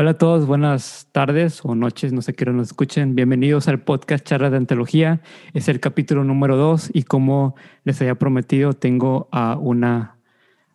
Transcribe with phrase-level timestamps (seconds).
[0.00, 3.16] Hola a todos, buenas tardes o noches, no sé qué nos escuchen.
[3.16, 5.22] Bienvenidos al podcast Charla de Antología.
[5.54, 10.16] Es el capítulo número dos y como les había prometido, tengo a una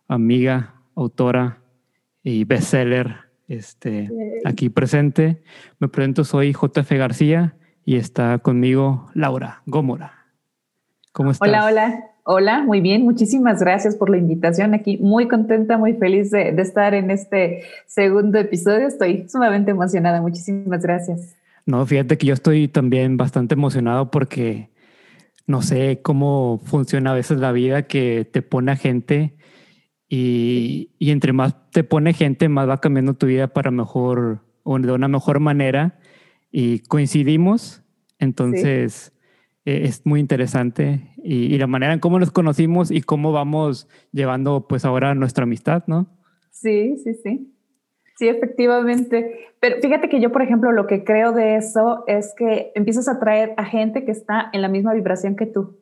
[0.08, 1.60] amiga, autora
[2.22, 3.16] y bestseller
[3.48, 4.10] este,
[4.44, 5.42] aquí presente.
[5.78, 10.26] Me presento, soy JF García y está conmigo Laura Gómora.
[11.12, 11.48] ¿Cómo estás?
[11.48, 12.13] Hola, hola.
[12.26, 13.02] Hola, muy bien.
[13.02, 14.96] Muchísimas gracias por la invitación aquí.
[14.96, 18.88] Muy contenta, muy feliz de, estar en este segundo episodio.
[18.88, 20.22] Estoy sumamente emocionada.
[20.22, 21.36] Muchísimas gracias.
[21.66, 24.70] No, fíjate que yo estoy también bastante emocionado porque
[25.46, 29.36] no sé cómo funciona a veces la vida que te pone a gente
[30.08, 34.92] y, entre más te pone gente, más va cambiando tu vida para mejor o de
[34.92, 35.98] una mejor manera
[36.50, 37.82] y coincidimos.
[38.18, 39.13] Entonces,
[39.64, 44.66] eh, es muy interesante y, la manera en cómo nos conocimos y cómo vamos llevando
[44.68, 46.06] pues ahora nuestra amistad, ¿no?
[46.50, 47.50] Sí, sí, sí.
[48.16, 49.48] Sí, efectivamente.
[49.60, 53.12] Pero fíjate que yo, por ejemplo, lo que creo de eso es que empiezas a
[53.12, 55.80] atraer a gente que está en la misma vibración que tú.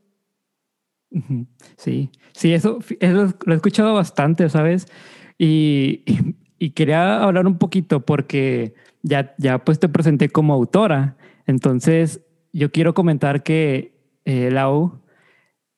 [1.77, 4.87] Sí, sí, eso, eso lo he escuchado bastante, ¿sabes?
[5.37, 6.05] Y,
[6.59, 11.17] y, quería hablar un poquito porque ya, ya pues te presenté como autora.
[11.47, 12.23] Entonces,
[12.53, 13.93] yo quiero comentar que
[14.25, 15.01] eh, Lau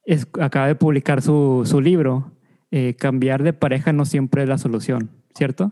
[0.05, 2.33] es, acaba de publicar su, su libro,
[2.71, 5.71] eh, Cambiar de pareja no siempre es la solución, ¿cierto?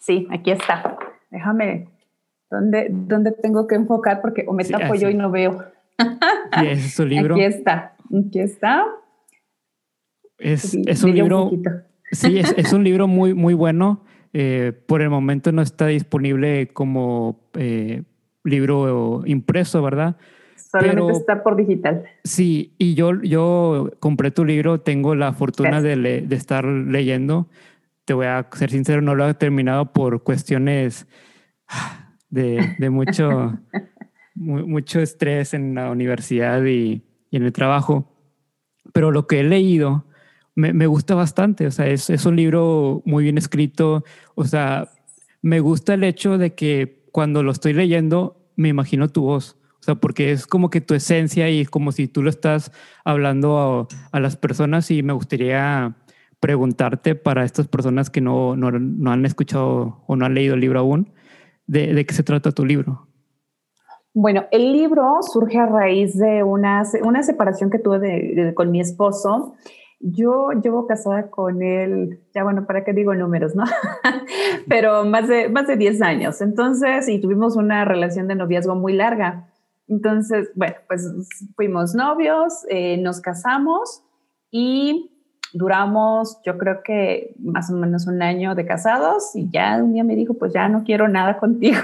[0.00, 0.98] Sí, aquí está.
[1.30, 1.88] Déjame,
[2.50, 4.20] ¿dónde, dónde tengo que enfocar?
[4.20, 5.64] Porque o me tapo yo y no veo.
[6.60, 7.36] ¿Y ese es su libro?
[7.36, 7.96] Aquí está,
[8.26, 8.84] aquí está.
[10.38, 11.50] Es, es un libro...
[12.10, 14.04] sí, es, es, un libro muy, muy bueno.
[14.32, 18.02] Eh, por el momento no está disponible como eh,
[18.44, 20.16] libro impreso, ¿verdad?
[20.56, 22.04] Solamente está por digital.
[22.24, 27.48] Sí, y yo, yo compré tu libro, tengo la fortuna de, de, estar leyendo.
[28.04, 31.06] Te voy a ser sincero, no lo he terminado por cuestiones
[32.28, 33.58] de, de mucho,
[34.34, 38.12] mucho estrés en la universidad y, y, en el trabajo.
[38.92, 40.06] Pero lo que he leído
[40.54, 41.66] me, me gusta bastante.
[41.66, 44.04] O sea, es, es un libro muy bien escrito.
[44.34, 44.90] O sea,
[45.40, 49.56] me gusta el hecho de que cuando lo estoy leyendo, me imagino tu voz.
[49.78, 52.72] O sea, porque es como que tu esencia y es como si tú lo estás
[53.04, 55.94] hablando a, las personas y me gustaría
[56.40, 60.60] preguntarte para estas personas que no, no, no, han escuchado o no han leído el
[60.60, 61.12] libro aún,
[61.68, 63.06] de, de qué se trata tu libro.
[64.12, 69.54] Bueno, el libro surge a raíz de una, una separación que tuve con mi esposo
[70.06, 73.64] yo llevo casada con él, ya bueno, ¿para qué digo números, no?
[74.68, 76.42] Pero más de, más de 10 años.
[76.42, 79.48] Entonces, y tuvimos una relación de noviazgo muy larga.
[79.88, 81.10] Entonces, bueno, pues
[81.56, 84.02] fuimos novios, eh, nos casamos
[84.50, 85.10] y
[85.54, 90.04] duramos, yo creo que más o menos un año de casados y ya un día
[90.04, 91.80] me dijo, pues ya no quiero nada contigo.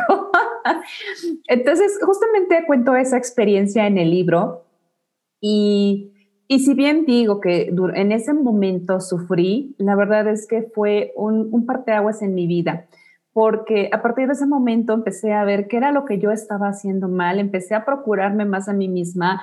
[1.46, 4.66] Entonces, justamente cuento esa experiencia en el libro
[5.40, 6.12] y
[6.52, 11.64] y si bien digo que en ese momento sufrí, la verdad es que fue un,
[11.64, 12.86] parteaguas en mi vida,
[13.32, 16.66] porque a partir de ese momento empecé a ver qué era lo que yo estaba
[16.66, 19.42] haciendo mal, empecé a procurarme más a mí misma,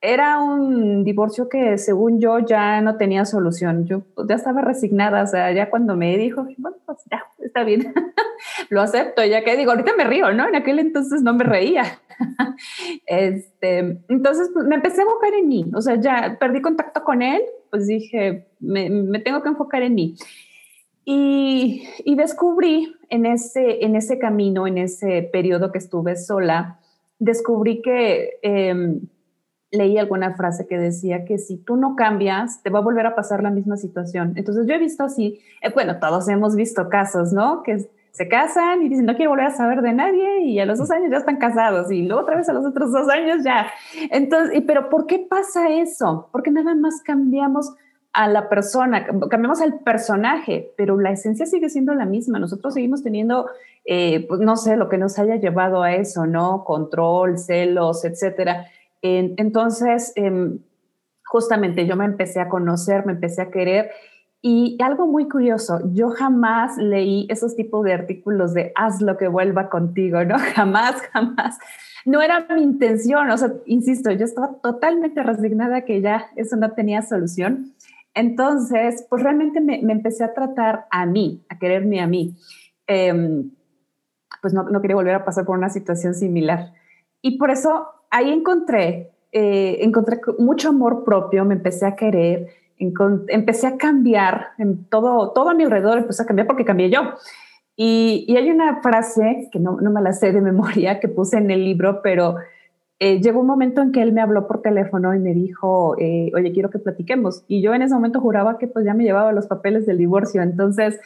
[0.00, 3.84] era un divorcio que según yo ya no tenía solución.
[3.86, 7.92] Yo ya estaba resignada, o sea, ya cuando me dijo, bueno, pues ya, está bien,
[8.68, 10.48] lo acepto, ya que digo, ahorita me río, ¿no?
[10.48, 11.98] En aquel entonces no me reía.
[13.06, 17.22] este, entonces pues, me empecé a enfocar en mí, o sea, ya perdí contacto con
[17.22, 20.14] él, pues dije, me, me tengo que enfocar en mí.
[21.04, 26.78] Y, y, descubrí en ese, en ese camino, en ese periodo que estuve sola,
[27.18, 28.38] descubrí que...
[28.42, 29.00] Eh,
[29.70, 33.14] leí alguna frase que decía que si tú no cambias, te va a volver a
[33.14, 34.32] pasar la misma situación.
[34.36, 37.62] Entonces yo he visto así, eh, bueno, todos hemos visto casos, ¿no?
[37.62, 40.78] Que se casan y dicen, no quiero volver a saber de nadie y a los
[40.78, 43.66] dos años ya están casados y luego otra vez a los otros dos años ya.
[44.10, 46.28] Entonces, pero ¿por qué pasa eso?
[46.32, 47.74] Porque nada más cambiamos
[48.14, 52.38] a la persona, cambiamos al personaje, pero la esencia sigue siendo la misma.
[52.38, 53.48] Nosotros seguimos teniendo,
[53.84, 56.64] eh, pues no sé, lo que nos haya llevado a eso, ¿no?
[56.64, 58.66] Control, celos, etcétera
[59.02, 60.58] entonces, em,
[61.24, 63.90] justamente yo me empecé a conocer, me empecé a querer
[64.40, 69.26] y algo muy curioso, yo jamás leí esos tipos de artículos de haz lo que
[69.26, 70.36] vuelva contigo, ¿no?
[70.54, 71.58] Jamás, jamás.
[72.04, 76.72] No era mi intención, o sea, insisto, yo estaba totalmente resignada que ya eso no
[76.72, 77.74] tenía solución.
[78.14, 82.36] Entonces, pues realmente me, empecé a tratar a mí, a quererme a mí.
[82.86, 83.50] Em,
[84.40, 86.72] pues no, no quería volver a pasar por una situación similar.
[87.20, 93.66] Y por eso ahí encontré, eh, encontré mucho amor propio, me empecé a querer, empecé
[93.66, 97.00] a cambiar en todo, todo a mi alrededor, empecé a cambiar porque cambié yo.
[97.76, 101.50] Y, hay una frase que no, no, me la sé de memoria que puse en
[101.50, 102.36] el libro, pero
[103.00, 106.32] eh, llegó un momento en que él me habló por teléfono y me dijo, eh,
[106.34, 107.44] oye, quiero que platiquemos.
[107.46, 110.42] Y yo en ese momento juraba que pues ya me llevaba los papeles del divorcio.
[110.42, 110.98] Entonces,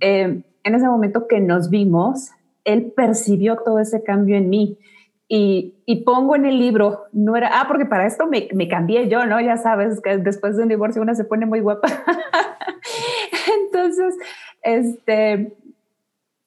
[0.00, 2.30] eh, en ese momento que nos vimos,
[2.64, 4.78] él percibió todo ese cambio en mí.
[5.32, 9.08] Y, y, pongo en el libro, no era, ah, porque para esto me, me, cambié
[9.08, 9.40] yo, ¿no?
[9.40, 11.86] Ya sabes que después de un divorcio una se pone muy guapa.
[13.62, 14.16] Entonces,
[14.60, 15.56] este,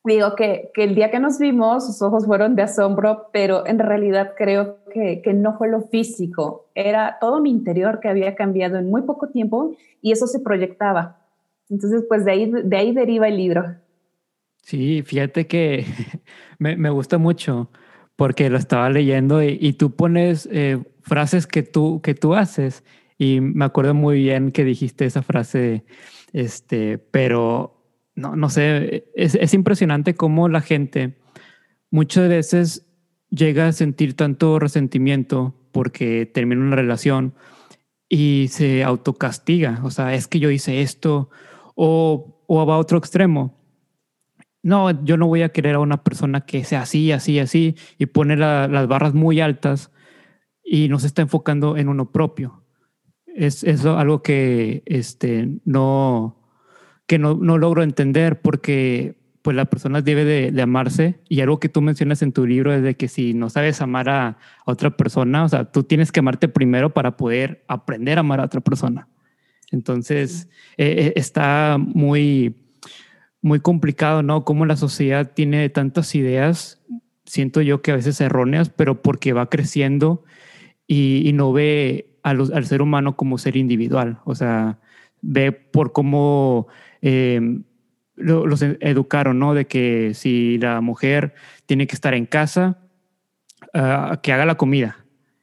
[0.04, 3.80] digo que, que, el día que nos vimos, sus ojos fueron de asombro, pero en
[3.80, 8.78] realidad creo que, que, no fue lo físico, era todo mi interior que había cambiado
[8.78, 11.22] en muy poco tiempo y eso se proyectaba.
[11.70, 13.64] Entonces, pues de ahí, de ahí deriva el libro.
[14.58, 15.86] Sí, fíjate que
[16.60, 17.70] me, me gusta mucho
[18.16, 22.84] porque lo estaba leyendo y, tú pones eh, frases que tú, que tú haces
[23.18, 25.84] y me acuerdo muy bien que dijiste esa frase,
[26.32, 27.84] este, pero
[28.16, 31.18] no, no sé, es, es impresionante cómo la gente
[31.90, 32.86] muchas veces
[33.30, 37.34] llega a sentir tanto resentimiento porque termina una relación
[38.08, 41.30] y se autocastiga, o sea, es que yo hice esto,
[41.74, 43.63] o, o va a otro extremo.
[44.64, 48.08] No, yo no voy a querer a una persona que sea así, así, así, y
[48.08, 49.92] pone las barras muy altas
[50.64, 52.64] y no se está enfocando en uno propio.
[53.28, 56.40] Es, es algo que este, no,
[57.08, 61.68] que no, no logro entender porque pues la persona debe de, amarse y algo que
[61.68, 65.44] tú mencionas en tu libro es de que si no sabes amar a, otra persona,
[65.44, 69.10] o sea, tú tienes que amarte primero para poder aprender a amar a otra persona.
[69.70, 72.56] Entonces, eh, eh, está muy,
[73.44, 74.46] muy complicado, ¿no?
[74.46, 76.82] Cómo la sociedad tiene tantas ideas,
[77.26, 80.24] siento yo que a veces erróneas, pero porque va creciendo
[80.88, 84.80] y, no ve al ser humano como ser individual, o sea,
[85.22, 86.68] ve por cómo
[87.02, 87.60] eh,
[88.16, 89.54] los educaron, ¿no?
[89.54, 91.34] De que si la mujer
[91.66, 92.80] tiene que estar en casa,
[93.74, 94.98] uh, que haga la comida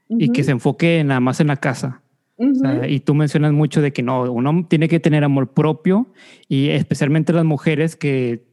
[0.09, 2.03] y que se enfoque nada más en la casa.
[2.41, 6.07] O sea, y tú mencionas mucho de que no, uno tiene que tener amor propio
[6.49, 8.45] y especialmente las mujeres que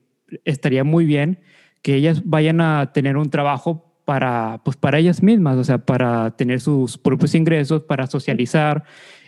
[0.43, 1.39] estaría muy bien
[1.81, 6.31] que ellas vayan a tener un trabajo para, pues para ellas mismas, o sea, para
[6.35, 8.83] tener sus propios ingresos, para socializar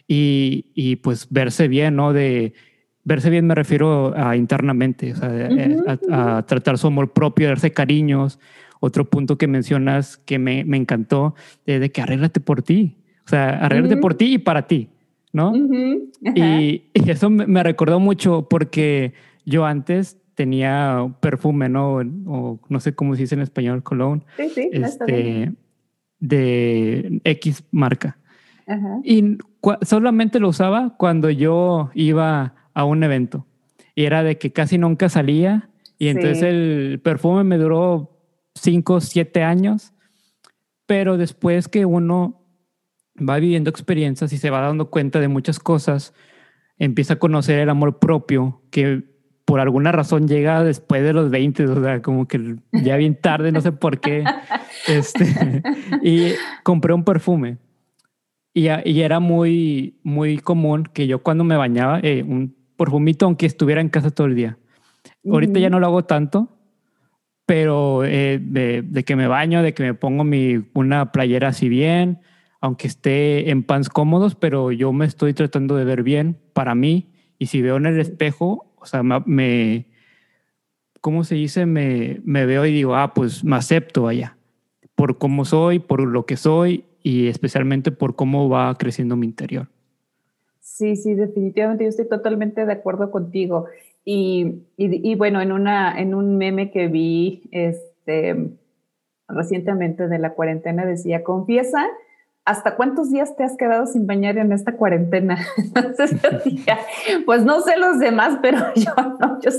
[0.08, 2.14] y, y pues verse bien, ¿no?
[2.14, 2.54] De
[3.04, 5.78] verse bien me refiero a internamente, o sea, eh,
[6.12, 8.40] a, tratar su amor propio, a darse cariños.
[8.82, 11.36] Otro punto que mencionas que me, me encantó,
[11.66, 12.99] de, de, que arréglate por ti,
[13.30, 14.90] o sea, arréglate por ti y para ti,
[15.32, 15.54] ¿no?
[16.34, 19.14] y, eso me, recordó mucho porque
[19.46, 21.98] yo antes tenía perfume, ¿no?
[22.26, 24.24] O no sé cómo se dice en español, cologne.
[24.36, 25.54] Sí, sí, este,
[26.20, 28.18] de X marca.
[29.04, 29.38] Y
[29.84, 33.46] solamente lo usaba cuando yo iba a un evento.
[33.94, 35.70] Y era de que casi nunca salía.
[36.00, 38.18] Y entonces el perfume me duró
[38.56, 39.94] cinco, siete años.
[40.88, 42.39] Pero después que uno
[43.28, 46.14] va viviendo experiencias y se va dando cuenta de muchas cosas,
[46.78, 49.04] empieza a conocer el amor propio, que
[49.46, 53.52] por alguna razón llega después de los 20, o sea, como que ya bien tarde,
[53.52, 54.24] no sé por qué.
[54.88, 55.62] Este,
[56.02, 56.32] y
[56.64, 57.58] compré un perfume.
[58.54, 63.26] Y, y, era muy, muy común que yo cuando me bañaba, eh, un por vomito
[63.26, 64.58] aunque estuviera en casa todo el día.
[65.30, 66.48] Ahorita ya no lo hago tanto,
[67.46, 72.22] pero eh, de, que me baño, de que me pongo mi, una playera así bien,
[72.62, 77.12] aunque esté en pants cómodos, pero yo me estoy tratando de ver bien para mí.
[77.38, 79.86] Y si veo en el espejo, o sea, me,
[81.02, 81.66] ¿cómo se dice?
[81.66, 84.38] Me, me veo y digo, ah, pues me acepto allá,
[84.96, 89.68] por cómo soy, por lo que soy y especialmente por cómo va creciendo mi interior.
[90.60, 93.66] Sí, sí, definitivamente yo estoy totalmente de acuerdo contigo.
[94.06, 98.52] Y, y, bueno, en, una, en un meme que vi este,
[99.28, 101.86] recientemente de la cuarentena decía, confiesa,
[102.50, 105.38] ¿hasta cuántos días te has quedado sin bañar en esta cuarentena?
[107.26, 109.52] Pues no sé los demás, pero yo no, yo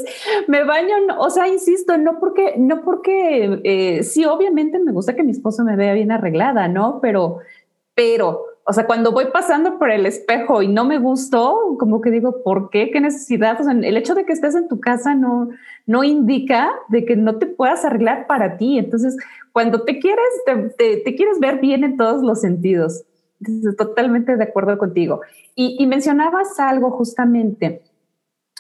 [0.48, 5.22] me baño, o sea, insisto, no porque, no porque, eh, sí, obviamente me gusta que
[5.22, 6.98] mi esposo me vea bien arreglada, ¿no?
[7.00, 7.38] Pero,
[7.94, 12.10] pero o sea, cuando voy pasando por el espejo y no me gustó, como que
[12.10, 12.90] digo, ¿por qué?
[12.90, 13.60] ¿Qué necesidad?
[13.60, 15.48] O sea, el hecho de que estés en tu casa no,
[15.86, 18.78] no indica de que no te puedas arreglar para ti.
[18.78, 19.16] Entonces,
[19.52, 20.24] cuando te quieres,
[20.76, 23.04] te, quieres ver bien en todos los sentidos.
[23.40, 25.20] Entonces, totalmente de acuerdo contigo.
[25.54, 27.82] Y, y mencionabas algo justamente.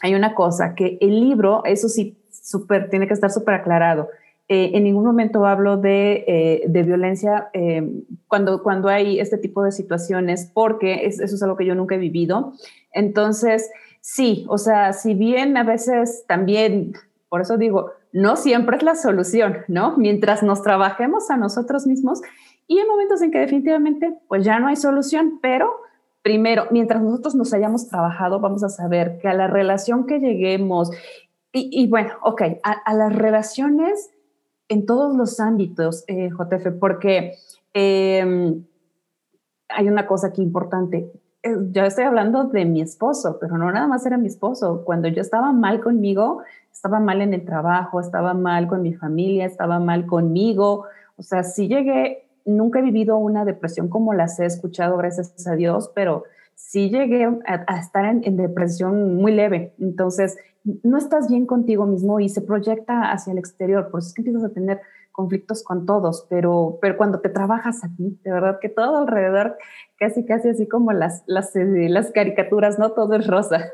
[0.02, 4.08] Hay una cosa que el libro, eso sí, súper, tiene que estar súper aclarado
[4.52, 7.88] eh, en ningún momento hablo de, eh, de violencia eh,
[8.26, 11.98] cuando, cuando hay este tipo de situaciones, porque eso es algo que yo nunca he
[11.98, 12.52] vivido.
[12.92, 16.94] Entonces, sí, o sea, si bien a veces también,
[17.28, 19.96] por eso digo, no siempre es la solución, ¿no?
[19.96, 22.20] Mientras nos trabajemos a nosotros mismos
[22.66, 25.70] y hay momentos en que definitivamente pues ya no hay solución, pero
[26.22, 30.90] primero, mientras nosotros nos hayamos trabajado, vamos a saber que a la relación que lleguemos,
[31.52, 34.10] y, bueno, ok, a, las relaciones
[34.70, 37.34] en todos los ámbitos, eh, JF, porque
[37.74, 38.64] em,
[39.68, 41.12] hay una cosa aquí importante.
[41.42, 44.82] Eh, yo estoy hablando de mi esposo, pero no nada más era mi esposo.
[44.86, 49.44] Cuando yo estaba mal conmigo, estaba mal en el trabajo, estaba mal con mi familia,
[49.44, 50.86] estaba mal conmigo.
[51.16, 55.54] O sea, sí llegué nunca he vivido una depresión como las he escuchado, gracias a
[55.54, 56.24] Dios, pero
[56.54, 59.74] sí llegué a, estar en, depresión muy leve.
[59.78, 63.90] Entonces, no estás bien contigo mismo y se proyecta hacia el exterior.
[63.90, 64.80] Por eso es que empiezas a tener
[65.12, 69.56] conflictos con todos, pero, pero cuando te trabajas a ti, de verdad que todo alrededor,
[69.98, 72.92] casi, casi así como las, las, eh, las caricaturas, ¿no?
[72.92, 73.70] Todo es rosa.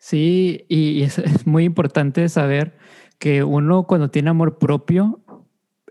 [0.00, 2.76] Sí, y es, muy importante saber
[3.18, 5.20] que uno cuando tiene amor propio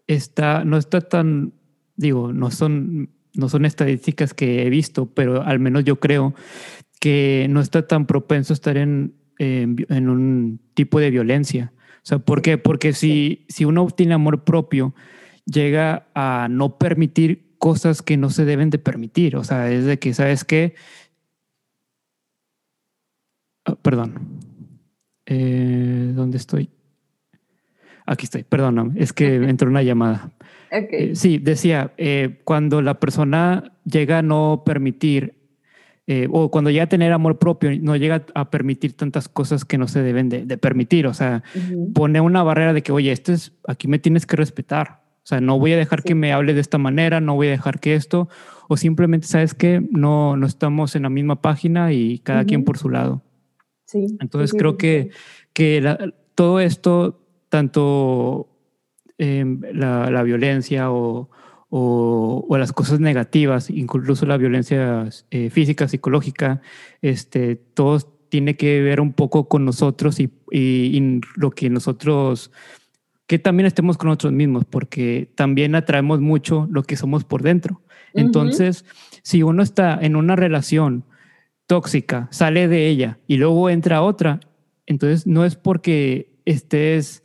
[0.06, 1.54] está, no está tan
[1.96, 6.34] digo, no son, no son estadísticas que he visto, pero al menos yo creo
[7.00, 11.74] que no está tan propenso a estar en, en, un tipo de violencia.
[11.98, 12.58] O sea, ¿por qué?
[12.58, 14.94] Porque si, si uno tiene amor propio,
[15.46, 19.36] llega a no permitir cosas que no se deben de permitir.
[19.36, 20.76] O sea, es de que, ¿sabes qué?
[23.66, 24.40] Ah, perdón.
[25.26, 26.70] Eh, ¿Dónde estoy?
[28.06, 30.32] Aquí estoy, perdóname, es que entró una llamada.
[30.72, 35.36] Eh, sí, decía, eh, cuando la persona llega a no permitir,
[36.08, 39.78] eh, o cuando llega a tener amor propio, no llega a permitir tantas cosas que
[39.78, 41.08] no se deben de, permitir.
[41.08, 41.44] O sea,
[41.94, 45.04] pone una barrera de que, oye, esto es, aquí me tienes que respetar.
[45.18, 47.52] O sea, no voy a dejar que me hable de esta manera, no voy a
[47.52, 48.28] dejar que esto,
[48.68, 52.78] o simplemente, ¿sabes que No, no estamos en la misma página y cada quien por
[52.78, 53.24] su lado.
[53.86, 54.18] Sí.
[54.20, 55.12] Entonces creo que,
[55.54, 58.50] que todo esto, tanto
[59.18, 61.30] Em, la, violencia o,
[61.76, 66.62] o, las cosas negativas, incluso la violencia eh, física, psicológica,
[67.02, 68.00] este, todo
[68.30, 72.52] tiene que ver un poco con nosotros y, y, lo que nosotros,
[73.26, 77.82] que también estemos con nosotros mismos, porque también atraemos mucho lo que somos por dentro.
[78.14, 78.86] Entonces,
[79.24, 81.06] si uno está en una relación
[81.66, 84.42] tóxica, sale de ella y luego entra otra,
[84.86, 87.23] entonces no es porque estés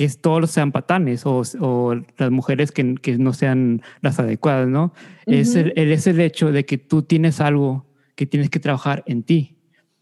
[0.00, 4.94] que todos sean patanes o, o las mujeres que, que, no sean las adecuadas, ¿no?
[5.26, 9.22] es, el, es el hecho de que tú tienes algo que tienes que trabajar en
[9.22, 9.58] ti.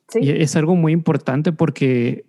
[0.07, 0.21] ¿Sí?
[0.23, 2.26] Y es algo muy importante porque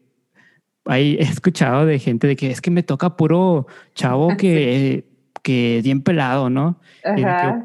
[0.85, 5.05] ahí he escuchado de gente de que es que me toca puro chavo que,
[5.43, 6.79] que bien pelado, ¿no?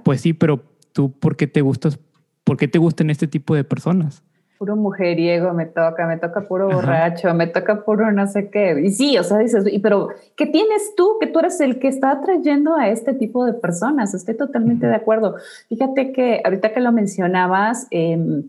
[0.05, 1.99] pues sí, pero tú, ¿por qué te gustas?
[2.45, 4.23] ¿Por qué te gustan este tipo de personas?
[4.65, 8.81] Puro mujeriego me toca, me toca puro borracho, me toca puro no sé qué.
[8.81, 11.19] Y sí, o sea, dices, pero ¿qué tienes tú?
[11.21, 14.15] Que tú eres el que está atrayendo a este tipo de personas.
[14.15, 15.37] Estoy totalmente de acuerdo.
[15.69, 18.49] Fíjate que ahorita que lo mencionabas, em,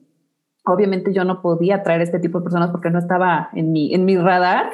[0.64, 4.06] obviamente yo no podía atraer este tipo de personas porque no estaba en mi, en
[4.06, 4.70] mi radar,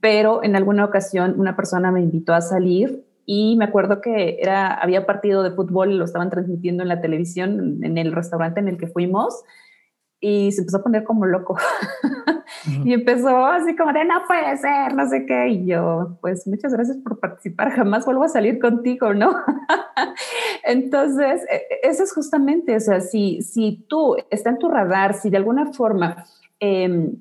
[0.00, 4.72] pero en alguna ocasión una persona me invitó a salir y me acuerdo que era,
[4.72, 8.68] había partido de fútbol y lo estaban transmitiendo en la televisión, en el restaurante en
[8.68, 9.44] el que fuimos
[10.20, 11.56] y se empezó a poner como loco.
[12.84, 15.48] y empezó así como de, no puede ser, no sé qué.
[15.48, 19.30] Y yo, pues muchas gracias por participar, jamás vuelvo a salir contigo, ¿no?
[20.64, 25.14] Entonces, e, e, eso es justamente, o sea, si, si tú está en tu radar,
[25.14, 26.24] si de alguna forma
[26.58, 27.20] em,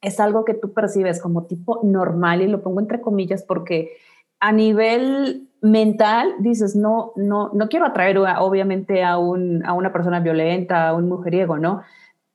[0.00, 3.96] es algo que tú percibes como tipo normal, y lo pongo entre comillas porque
[4.40, 10.20] a nivel mental dices, no, no, no quiero atraer obviamente a, un, a una persona
[10.20, 11.82] violenta, a un mujeriego, ¿no?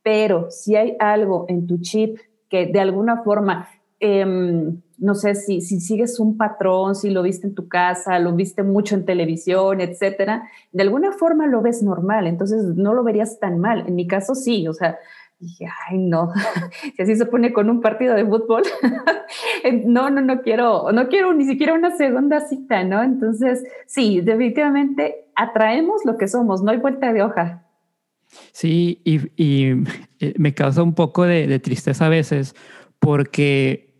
[0.03, 2.17] Pero si hay algo en tu chip
[2.50, 3.67] que de alguna forma,
[4.00, 8.34] em, no sé si, si sigues un patrón, si lo viste en tu casa, lo
[8.34, 13.39] viste mucho en televisión, etcétera, de alguna forma lo ves normal, entonces no lo verías
[13.39, 13.86] tan mal.
[13.88, 14.98] En mi caso sí, o sea,
[15.39, 16.31] dije, ay, no,
[16.96, 18.63] si así se pone con un partido de fútbol,
[19.86, 23.01] no, no, no quiero, no quiero ni siquiera una segunda cita, ¿no?
[23.01, 27.63] Entonces, sí, definitivamente atraemos lo que somos, no hay vuelta de hoja.
[28.52, 29.20] Sí, y,
[30.20, 32.56] eh, me causa un poco de, tristeza a veces
[33.00, 33.94] porque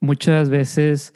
[0.00, 1.14] muchas veces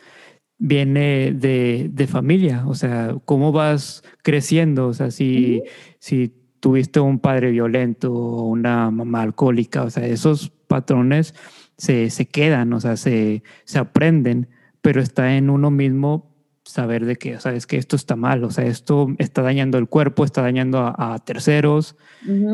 [0.58, 5.62] viene de, familia, o sea, cómo vas creciendo, o sea, si,
[5.98, 11.34] si tuviste un padre violento o una mamá alcohólica, o sea, esos patrones
[11.76, 14.48] se, se quedan, o sea, se, se aprenden,
[14.80, 16.31] pero está en uno mismo
[16.64, 19.78] saber de que, o sea, es que esto está mal, o sea, esto está dañando
[19.78, 21.96] el cuerpo, está dañando a, terceros,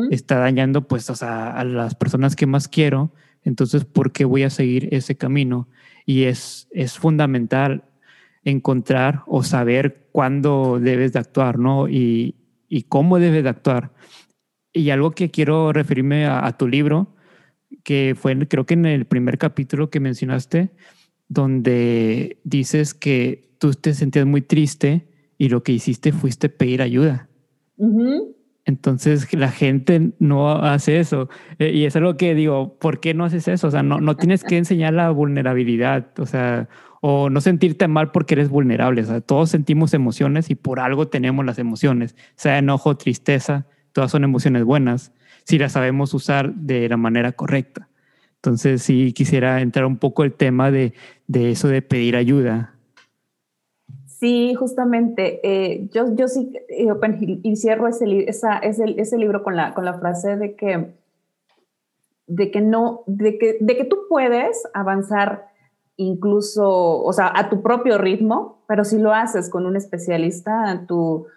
[0.09, 3.13] está dañando pues, o sea, a las personas que más quiero.
[3.43, 5.69] Entonces, ¿por qué voy a seguir ese camino?
[6.05, 7.85] Y es, es fundamental
[8.43, 11.87] encontrar o saber cuándo debes de actuar, ¿no?
[11.87, 12.35] Y,
[12.67, 13.91] y cómo debes de actuar.
[14.71, 17.15] Y algo que quiero referirme a, tu libro,
[17.83, 20.71] que fue creo que en el primer capítulo que mencionaste,
[21.27, 27.29] donde dices que tú te sentías muy triste y lo que hiciste fuiste pedir ayuda.
[28.65, 31.29] Entonces la gente no hace eso.
[31.59, 33.67] Eh, y es algo que digo, ¿por qué no haces eso?
[33.67, 36.67] O sea, no, no tienes que enseñar la vulnerabilidad, o sea,
[37.01, 39.01] o no sentirte mal porque eres vulnerable.
[39.01, 44.11] O sea, todos sentimos emociones y por algo tenemos las emociones, sea enojo, tristeza, todas
[44.11, 45.13] son emociones buenas
[45.45, 47.89] si las sabemos usar de la manera correcta.
[48.35, 50.93] Entonces sí quisiera entrar un poco el tema de,
[51.27, 52.75] de eso de pedir ayuda.
[54.19, 55.39] Sí, justamente.
[55.43, 56.89] Eh, yo, yo sí eh,
[57.41, 60.93] y cierro ese, libro con la, con la frase de que,
[62.27, 65.47] de que no, de que, de que tú puedes avanzar
[65.95, 71.27] incluso, o sea, a tu propio ritmo, pero si lo haces con un especialista, tu,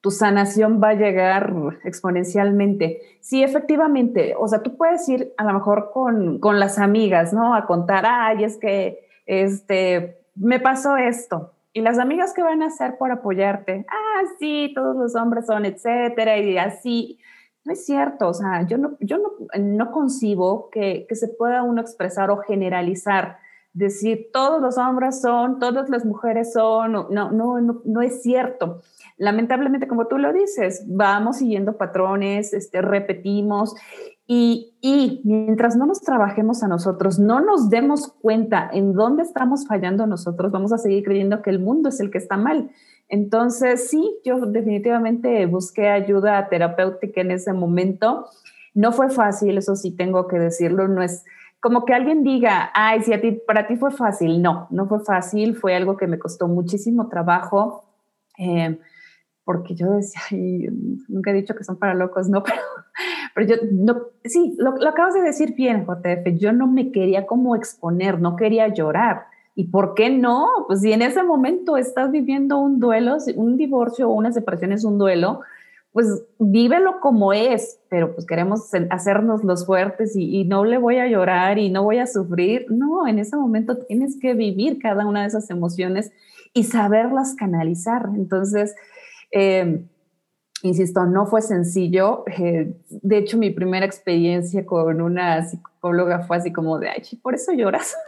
[0.00, 3.02] tu sanación va a llegar exponencialmente.
[3.20, 7.54] Sí, efectivamente, o sea, tú puedes ir a lo mejor con, con las amigas, ¿no?
[7.54, 11.52] A contar, ay, es que este, me pasó esto.
[11.72, 15.64] Y las amigas que van a hacer por apoyarte, ah, sí, todos los hombres son,
[15.64, 17.18] etcétera, y así.
[17.64, 21.62] No es cierto, o sea, yo no, yo no, no concibo que, que se pueda
[21.62, 23.38] uno expresar o generalizar
[23.72, 28.82] decir todos los hombres son, todas las mujeres son, no, no, no, no es cierto
[29.22, 33.74] lamentablemente, como tú lo dices, vamos siguiendo patrones, este, repetimos
[34.26, 40.06] y, mientras no nos trabajemos a nosotros, no nos demos cuenta en dónde estamos fallando
[40.06, 42.70] nosotros, vamos a seguir creyendo que el mundo es el que está mal.
[43.08, 48.26] Entonces, sí, yo definitivamente busqué ayuda terapéutica en ese momento.
[48.74, 51.24] No fue fácil, eso sí tengo que decirlo, no es
[51.60, 54.42] como que alguien diga, ay, si a ti, para ti fue fácil.
[54.42, 57.84] No, no fue fácil, fue algo que me costó muchísimo trabajo.
[58.36, 58.80] Eh,
[59.44, 60.20] porque yo decía,
[61.08, 62.60] nunca he dicho que son para locos, no, pero,
[63.34, 67.26] pero yo no, sí, lo, lo, acabas de decir bien, JF, yo no me quería
[67.26, 69.26] como exponer, no quería llorar.
[69.54, 70.48] ¿Y por qué no?
[70.66, 74.84] Pues si en ese momento estás viviendo un duelo, un divorcio o una separación es
[74.84, 75.40] un duelo,
[75.92, 80.96] pues vívelo como es, pero pues queremos hacernos los fuertes y, y, no le voy
[80.96, 82.64] a llorar y no voy a sufrir.
[82.70, 86.10] No, en ese momento tienes que vivir cada una de esas emociones
[86.54, 88.08] y saberlas canalizar.
[88.14, 88.74] Entonces,
[89.32, 89.84] eh,
[90.62, 92.24] insisto, no fue sencillo.
[92.26, 97.34] Eh, de hecho, mi primera experiencia con una psicóloga fue así como de, ay, por
[97.34, 97.96] eso lloras.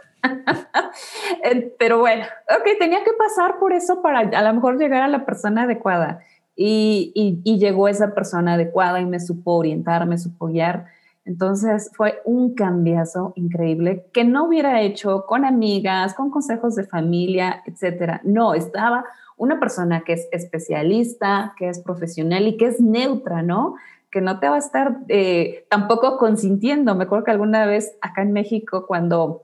[1.43, 5.07] Eh, pero bueno, ok, tenía que pasar por eso para a lo mejor llegar a
[5.07, 6.19] la persona adecuada.
[6.55, 10.87] Y, y, y, llegó esa persona adecuada y me supo orientar, me supo guiar.
[11.25, 17.61] Entonces fue un cambiazo increíble que no hubiera hecho con amigas, con consejos de familia,
[17.65, 18.21] etcétera.
[18.23, 19.05] No, estaba
[19.37, 23.75] una persona que es especialista, que es profesional y que es neutra, ¿no?
[24.11, 26.95] Que no te va a estar eh, tampoco consintiendo.
[26.95, 29.43] Me acuerdo que alguna vez acá en México, cuando,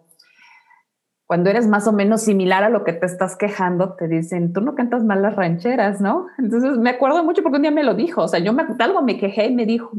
[1.26, 4.62] cuando eres más o menos similar a lo que te estás quejando, te dicen, tú
[4.62, 6.28] no cantas mal las rancheras, ¿no?
[6.38, 9.02] Entonces me acuerdo mucho porque un día me lo dijo, o sea, yo me, algo
[9.02, 9.92] me quejé y me dijo,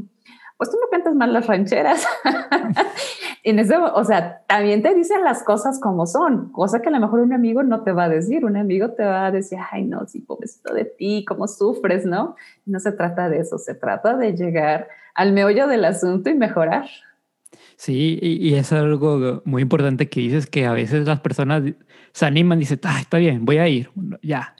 [0.56, 2.06] pues tú no cantas mal las rancheras.
[3.44, 7.00] en eso, o sea, también te dicen las cosas como son, cosa que a lo
[7.00, 8.44] mejor un amigo no te va a decir.
[8.44, 12.36] Un amigo te va a decir, ay, no, sí, pobrecito de ti, cómo sufres, ¿no?
[12.66, 16.86] No se trata de eso, se trata de llegar al meollo del asunto y mejorar.
[17.76, 21.64] Sí, y, es algo muy importante que dices que a veces las personas
[22.12, 23.90] se animan y dicen, ah, está bien, voy a ir,
[24.22, 24.54] ya,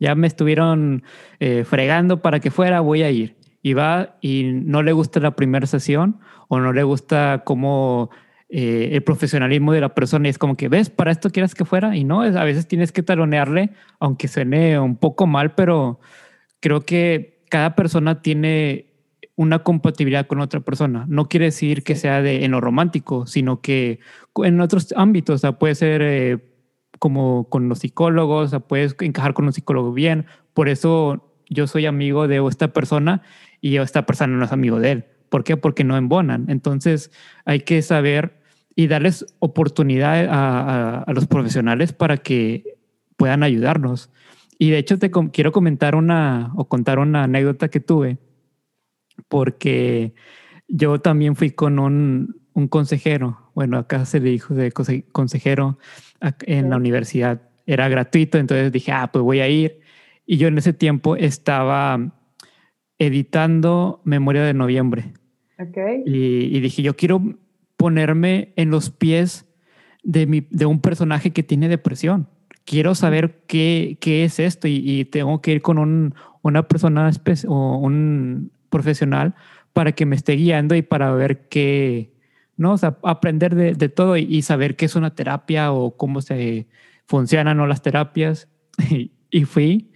[0.00, 1.04] ya me estuvieron
[1.38, 5.34] eh, fregando para que fuera, voy a ir y va y no le gusta la
[5.34, 8.10] primera sesión o no le gusta cómo
[8.50, 10.90] eh, el profesionalismo de la persona y es como que, ¿ves?
[10.90, 14.96] Para esto quieras que fuera y no, a veces tienes que talonearle, aunque suene un
[14.96, 15.98] poco mal, pero
[16.60, 18.92] creo que cada persona tiene
[19.34, 21.06] una compatibilidad con otra persona.
[21.08, 23.98] No quiere decir que sea de, en lo romántico, sino que
[24.44, 26.38] en otros ámbitos, o sea, puede ser eh,
[26.98, 30.26] como con los psicólogos, o sea, puedes encajar con un psicólogo bien.
[30.52, 33.22] Por eso yo soy amigo de esta persona
[33.64, 35.04] y esta persona no es amigo de él.
[35.30, 35.56] ¿Por qué?
[35.56, 36.50] Porque no embonan.
[36.50, 37.10] Entonces
[37.46, 38.38] hay que saber
[38.76, 42.76] y darles oportunidad a, los profesionales para que
[43.16, 44.10] puedan ayudarnos.
[44.58, 48.18] Y de hecho te quiero comentar una o contar una anécdota que tuve,
[49.28, 50.12] porque
[50.68, 55.78] yo también fui con un, un consejero, bueno, acá se le dijo de consejero
[56.42, 59.80] en la universidad, era gratuito, entonces dije, ah, pues voy a ir.
[60.26, 62.12] Y yo en ese tiempo estaba
[62.98, 65.12] editando Memoria de Noviembre.
[65.58, 66.02] Okay.
[66.04, 67.22] Y, dije, yo quiero
[67.76, 69.46] ponerme en los pies
[70.02, 72.28] de, mi, de un personaje que tiene depresión.
[72.64, 77.10] Quiero saber qué, qué es esto y, tengo que ir con un, una persona
[77.46, 79.34] o un profesional
[79.72, 82.12] para que me esté guiando y para ver qué,
[82.56, 82.72] ¿no?
[82.72, 86.66] O sea, aprender de, de todo y, saber qué es una terapia o cómo se
[87.06, 87.66] funcionan ¿no?
[87.66, 88.48] las terapias.
[89.30, 89.90] y fui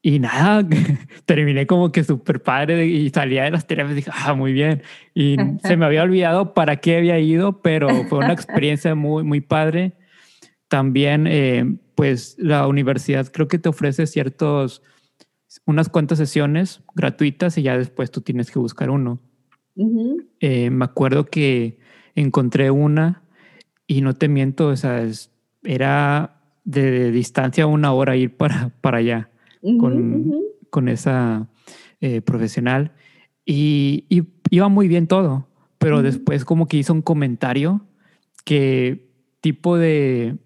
[0.00, 0.66] y nada,
[1.26, 4.82] terminé como que súper padre y salía de las terapias y dije, ah, muy bien.
[5.14, 9.40] Y se me había olvidado para qué había ido, pero fue una experiencia muy, muy
[9.40, 9.94] padre.
[10.68, 14.82] También, eh, pues la universidad creo que te ofrece ciertos,
[15.66, 19.20] unas cuantas sesiones gratuitas y ya después tú tienes que buscar uno.
[20.40, 21.78] Eh, me acuerdo que
[22.14, 23.22] encontré una
[23.86, 25.04] y no te miento, o sea,
[25.62, 29.30] era de, distancia una hora ir para, para allá
[29.76, 30.34] con,
[30.70, 31.48] con, esa
[32.00, 32.92] eh, profesional
[33.44, 34.06] y,
[34.50, 37.86] iba muy bien todo, pero después como que hizo un comentario
[38.44, 40.36] que tipo de,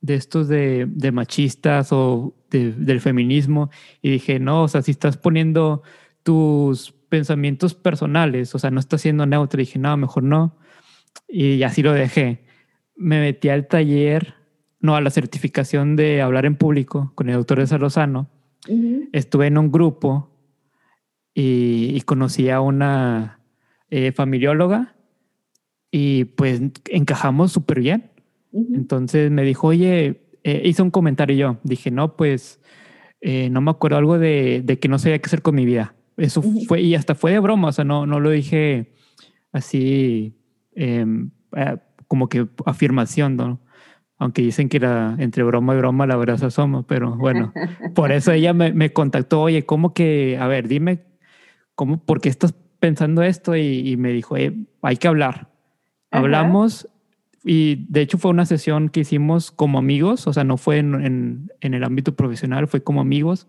[0.00, 5.16] de estos de, de machistas o del feminismo y dije, no, o sea, si estás
[5.16, 5.82] poniendo
[6.22, 10.56] tus pensamientos personales, o sea, no estás siendo neutro, dije, no, mejor no.
[11.28, 12.44] Y así lo dejé.
[12.96, 14.34] Me metí al taller,
[14.80, 17.66] no, a la certificación de hablar en público con el doctor de
[19.12, 20.30] Estuve en un grupo
[21.34, 23.40] y, conocí a una
[23.90, 24.96] eh, familióloga
[25.90, 28.10] y pues encajamos súper bien.
[28.52, 31.58] Entonces me dijo, oye, eh, hice un comentario yo.
[31.64, 32.60] Dije, no, pues
[33.20, 35.94] eh, no me acuerdo algo de, que no sabía qué hacer con mi vida.
[36.16, 38.92] Eso fue, y hasta fue de broma, o sea, no, no lo dije
[39.50, 40.36] así
[40.76, 41.30] em,
[42.06, 43.60] como que afirmación, ¿no?
[44.18, 47.52] Aunque dicen que era entre broma y broma la verdad se asoma, pero bueno,
[47.94, 51.04] por eso ella me, contactó, oye, ¿cómo que, a ver, dime,
[51.74, 53.56] ¿cómo, por qué estás pensando esto?
[53.56, 54.36] Y, me dijo,
[54.82, 55.48] hay que hablar.
[56.10, 56.88] Hablamos
[57.44, 61.50] y de hecho fue una sesión que hicimos como amigos, o sea, no fue en,
[61.60, 63.48] el ámbito profesional, fue como amigos.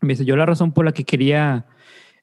[0.00, 1.66] Me dice, yo la razón por la que quería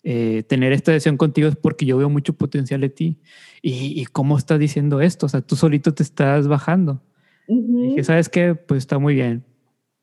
[0.03, 3.19] eh, tener esta sesión contigo es porque yo veo mucho potencial en ti.
[3.61, 5.25] ¿Y, ¿Y cómo estás diciendo esto?
[5.25, 7.01] O sea, tú solito te estás bajando.
[7.47, 8.55] Dije, ¿sabes qué?
[8.55, 9.43] Pues está muy bien.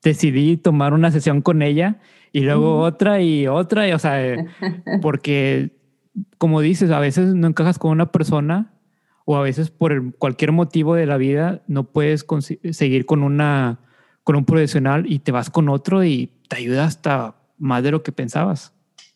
[0.03, 1.99] Decidí tomar una sesión con ella
[2.31, 4.45] y luego otra y otra, y, o sea, eh,
[5.01, 5.71] porque
[6.37, 8.73] como dices, a veces no encajas con una persona
[9.25, 12.25] o a veces por cualquier motivo de la vida no puedes
[12.71, 13.79] seguir con una
[14.23, 18.03] con un profesional y te vas con otro y te ayuda hasta más de lo
[18.03, 18.73] que pensabas.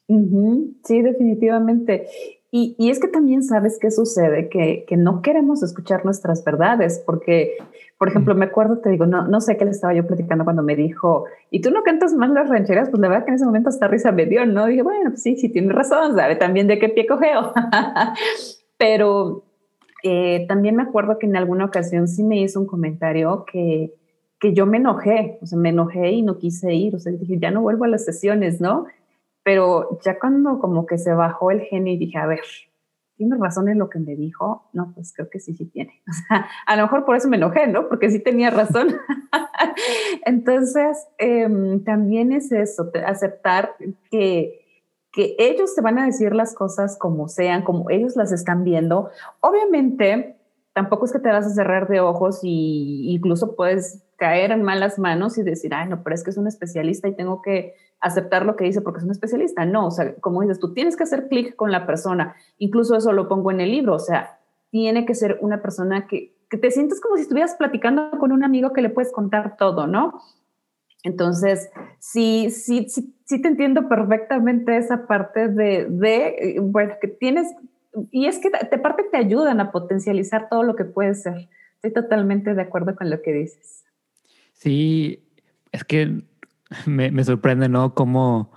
[0.07, 2.07] Sí, definitivamente.
[2.51, 7.03] Y, y, es que también sabes qué sucede, que, que, no queremos escuchar nuestras verdades,
[7.05, 7.57] porque,
[7.97, 10.61] por ejemplo, me acuerdo, te digo, no, no sé qué le estaba yo platicando cuando
[10.61, 13.45] me dijo, y tú no cantas más las rancheras, pues la verdad que en ese
[13.45, 14.67] momento hasta risa me dio, ¿no?
[14.67, 17.53] Dije, bueno, pues sí, sí, tienes razón, sabe también de qué pie cogeo.
[18.77, 19.43] Pero
[20.03, 23.93] eh, también me acuerdo que en alguna ocasión sí me hizo un comentario que,
[24.39, 27.39] que yo me enojé, o sea, me enojé y no quise ir, o sea, dije,
[27.39, 28.85] ya no vuelvo a las sesiones, ¿no?
[29.41, 32.41] Pero ya cuando como que se bajó el genio y dije, a ver,
[33.17, 34.69] ¿tiene razón en lo que me dijo?
[34.73, 36.01] No, pues creo que sí, sí tiene.
[36.07, 37.89] O sea, a lo mejor por eso me enojé, ¿no?
[37.89, 38.95] Porque sí tenía razón.
[40.25, 43.75] Entonces, em, también es eso, aceptar
[44.09, 48.63] que, que ellos te van a decir las cosas como sean, como ellos las están
[48.63, 49.09] viendo.
[49.41, 50.36] Obviamente,
[50.77, 54.99] tampoco es que te vas a cerrar de ojos y incluso puedes caer en malas
[54.99, 58.45] manos y decir, ay, no, pero es que es un especialista y tengo que aceptar
[58.45, 59.65] lo que dice porque es un especialista.
[59.65, 62.35] No, o sea, como dices, tú tienes que hacer clic con la persona.
[62.59, 64.37] Incluso eso lo pongo en el libro, o sea,
[64.69, 68.43] tiene que ser una persona que, que te sientes como si estuvieras platicando con un
[68.43, 70.21] amigo que le puedes contar todo, ¿no?
[71.01, 77.07] Entonces, sí, sí, sí, sí te entiendo perfectamente esa parte de, de, eh, bueno, que
[77.07, 77.51] tienes,
[78.11, 81.49] y es que de parte te ayudan a potencializar todo lo que puede ser.
[81.75, 83.85] Estoy totalmente de acuerdo con lo que dices.
[84.53, 85.23] Sí,
[85.71, 86.23] es que
[86.85, 87.93] me, sorprende, ¿no?
[87.93, 88.51] Cómo,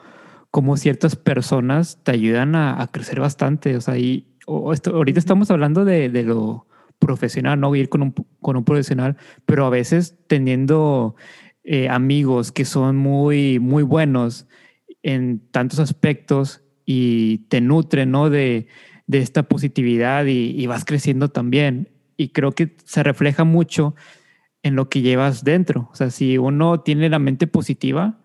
[0.50, 3.76] cómo, ciertas personas te ayudan a, crecer bastante.
[3.76, 4.26] O sea, y
[4.72, 6.66] esto, ahorita estamos hablando de, lo
[6.98, 7.74] profesional, ¿no?
[7.74, 11.14] Ir con un, con un profesional, pero a veces teniendo
[11.64, 14.46] eh, amigos que son muy, muy buenos
[15.02, 18.30] en tantos aspectos y te nutren, ¿no?
[18.30, 18.66] De,
[19.10, 21.88] de esta positividad y, y, vas creciendo también.
[22.16, 23.96] Y creo que se refleja mucho
[24.62, 25.88] en lo que llevas dentro.
[25.92, 28.20] O sea, si uno tiene la mente positiva,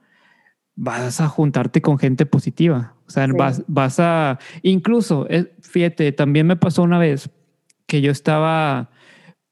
[0.76, 2.96] vas a juntarte con gente positiva.
[3.08, 7.30] O sea, vas, vas a, incluso, eh, fíjate, también me pasó una vez
[7.88, 8.92] que yo estaba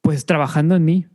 [0.02, 1.08] pues trabajando en mí,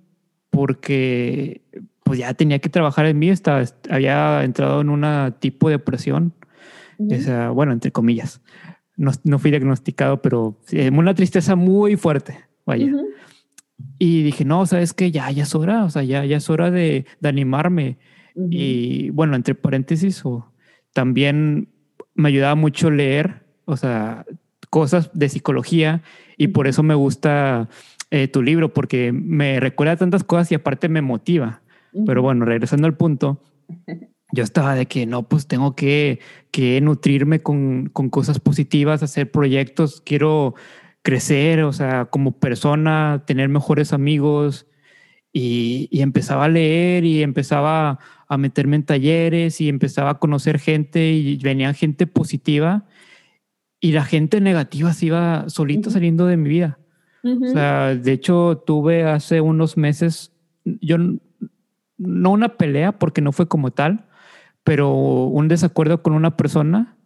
[0.51, 1.63] porque
[2.03, 6.33] pues ya tenía que trabajar en mí, estaba, había entrado en una tipo de depresión,
[6.99, 8.41] bueno, entre comillas.
[8.99, 10.59] No, no, fui diagnosticado, pero
[10.93, 12.93] una tristeza muy fuerte, vaya.
[13.99, 16.71] Y dije, no, sabes que ya, ya es hora, o sea, ya, ya es hora
[16.71, 17.97] de, de animarme.
[18.51, 20.53] Y bueno, entre paréntesis, o
[20.93, 21.69] también
[22.15, 24.27] me ayudaba mucho leer, o sea,
[24.71, 26.03] cosas de psicología
[26.37, 27.69] y por eso me gusta
[28.11, 31.63] eh, tu libro, porque me recuerda tantas cosas y aparte me motiva.
[32.07, 33.43] Pero bueno, regresando al punto,
[34.33, 39.31] yo estaba de que no, pues tengo que, que nutrirme con, con cosas positivas, hacer
[39.31, 40.55] proyectos, quiero
[41.03, 44.67] crecer, o sea, como persona, tener mejores amigos.
[45.33, 50.59] Y, y, empezaba a leer y empezaba a meterme en talleres y empezaba a conocer
[50.59, 52.87] gente y venía gente positiva
[53.81, 56.79] y la gente negativa se iba solito saliendo de mi vida.
[57.23, 60.33] O sea, de hecho tuve hace unos meses,
[60.65, 60.97] yo
[61.99, 64.08] no una pelea porque no fue como tal,
[64.69, 66.99] pero un desacuerdo con una persona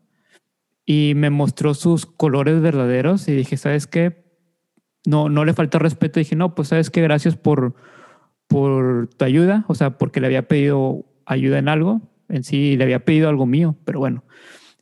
[0.85, 4.25] y me mostró sus colores verdaderos y dije, ¿sabes qué?
[5.07, 6.19] No, no le falta respeto.
[6.19, 7.77] dije, no, pues sabes qué, gracias por,
[8.49, 12.83] por tu ayuda, o sea, porque le había pedido ayuda en algo, en sí le
[12.83, 14.25] había pedido algo mío, pero bueno,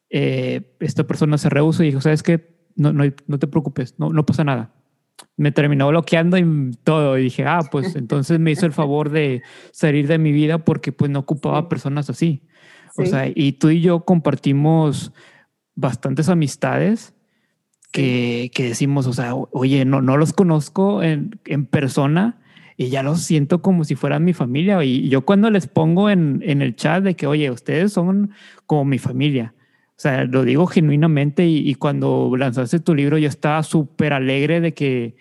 [0.09, 2.65] eh, esta persona se rehusó y dijo, ¿sabes qué?
[2.77, 4.73] No, no, no te preocupes, no, no pasa nada.
[5.37, 7.19] Me terminó bloqueando y todo.
[7.19, 10.93] Y dije, ah, pues entonces me hizo el favor de salir de mi vida porque
[10.93, 12.47] pues no ocupaba personas así.
[13.01, 15.13] O sea, y tú y yo compartimos
[15.75, 17.15] bastantes amistades
[17.93, 22.41] que, que decimos, o sea, oye, no, no los conozco en, en persona,
[22.81, 24.83] y ya los siento como si fueran mi familia.
[24.83, 28.31] Y yo cuando les pongo en, en el chat de que, oye, ustedes son
[28.65, 29.53] como mi familia.
[30.01, 34.73] O sea, lo digo genuinamente y, cuando lanzaste tu libro yo estaba súper alegre de
[34.73, 35.15] que,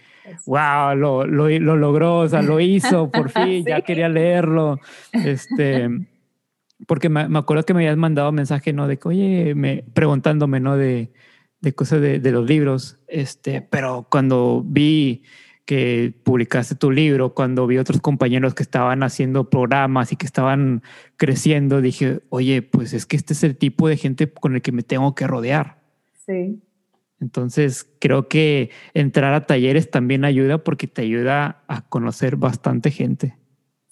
[0.45, 4.79] wow, lo, lo, lo, logró, o sea, lo hizo, por fin, ya quería leerlo.
[5.11, 5.89] Este,
[6.87, 8.87] porque me, me, acuerdo que me habías mandado mensaje, ¿no?
[8.87, 10.77] De que, oye, me, preguntándome, ¿no?
[10.77, 11.11] De,
[11.61, 12.99] de cosas de, de, los libros.
[13.07, 15.23] Este, pero cuando vi
[15.65, 20.81] que publicaste tu libro, cuando vi otros compañeros que estaban haciendo programas y que estaban
[21.15, 24.71] creciendo, dije, oye, pues es que este es el tipo de gente con el que
[24.71, 25.79] me tengo que rodear.
[26.25, 26.59] Sí.
[27.19, 33.38] Entonces, creo que entrar a talleres también ayuda porque te ayuda a conocer bastante gente.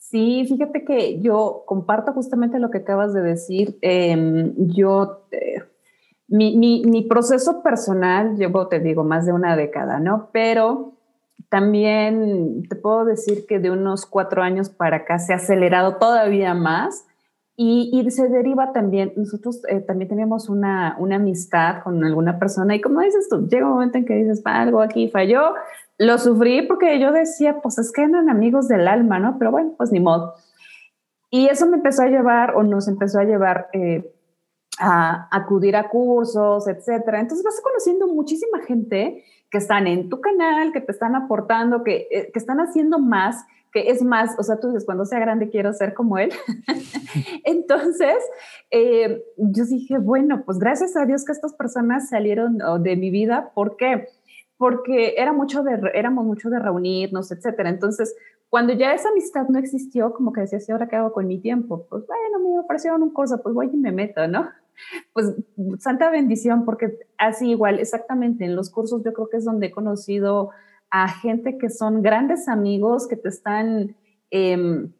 [0.09, 3.77] Sí, fíjate que yo comparto justamente lo que acabas de decir.
[3.81, 5.63] Em, yo, eh,
[6.29, 10.29] mi, mi, mi proceso personal, llevo, te digo, más de una década, ¿no?
[10.31, 10.93] Pero
[11.49, 16.53] también te puedo decir que de unos cuatro años para acá se ha acelerado todavía
[16.53, 17.05] más
[17.57, 22.75] y, y se deriva también, nosotros eh, también teníamos una, una, amistad con alguna persona
[22.75, 25.55] y como dices tú, llega un momento en que dices, algo aquí falló,
[25.97, 29.37] lo sufrí porque yo decía, pues es que eran amigos del alma, ¿no?
[29.39, 30.35] Pero bueno, pues ni modo.
[31.29, 34.13] Y eso me empezó a llevar o nos empezó a llevar eh,
[34.79, 37.19] a acudir a cursos, etcétera.
[37.19, 42.07] Entonces vas conociendo muchísima gente que están en tu canal, que te están aportando, que,
[42.11, 45.49] eh, que están haciendo más, que es más, o sea, tú dices, cuando sea grande
[45.49, 46.31] quiero ser como él.
[47.43, 48.17] Entonces,
[48.71, 53.51] eh, yo dije, bueno, pues gracias a Dios que estas personas salieron de mi vida.
[53.53, 54.07] ¿Por qué?
[54.57, 57.69] Porque era mucho de, éramos mucho de reunirnos, etcétera.
[57.69, 58.15] Entonces,
[58.49, 61.39] cuando ya esa amistad no existió, como que decía, ¿sí ahora qué hago con mi
[61.39, 61.85] tiempo?
[61.89, 64.49] Pues bueno, me ofrecieron un curso, pues voy y me meto, ¿no?
[65.11, 65.33] Pues
[65.79, 69.71] santa bendición, porque así igual, exactamente, en los cursos yo creo que es donde he
[69.71, 70.51] conocido
[70.91, 73.95] a gente que son grandes amigos, que te están
[74.29, 74.93] em,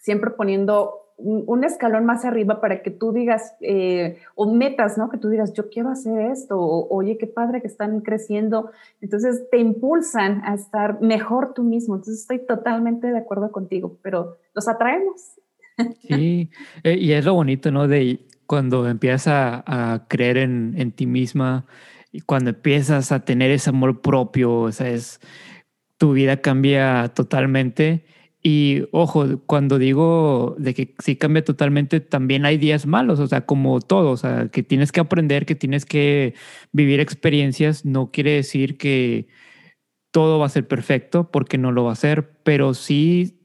[0.00, 5.10] siempre poniendo un, escalón más arriba para que tú digas, eh, o metas, ¿no?
[5.10, 8.70] Que tú digas, yo quiero hacer esto, o, oye, qué padre que están creciendo.
[9.00, 11.96] Entonces te impulsan a estar mejor tú mismo.
[11.96, 15.32] Entonces estoy totalmente de acuerdo contigo, pero los atraemos.
[16.02, 16.50] Sí,
[16.84, 17.88] eh, y es lo bonito, ¿no?
[17.88, 21.66] De cuando empiezas a, creer en, en, ti misma
[22.12, 25.20] y cuando empiezas a tener ese amor propio, o sea, es,
[25.98, 28.04] tu vida cambia totalmente.
[28.42, 33.46] Y ojo, cuando digo de que sí cambia totalmente, también hay días malos, o sea,
[33.46, 36.34] como todo, o sea, que tienes que aprender, que tienes que
[36.72, 39.28] vivir experiencias, no quiere decir que
[40.12, 43.38] todo va a ser perfecto, porque no lo va a ser, pero sí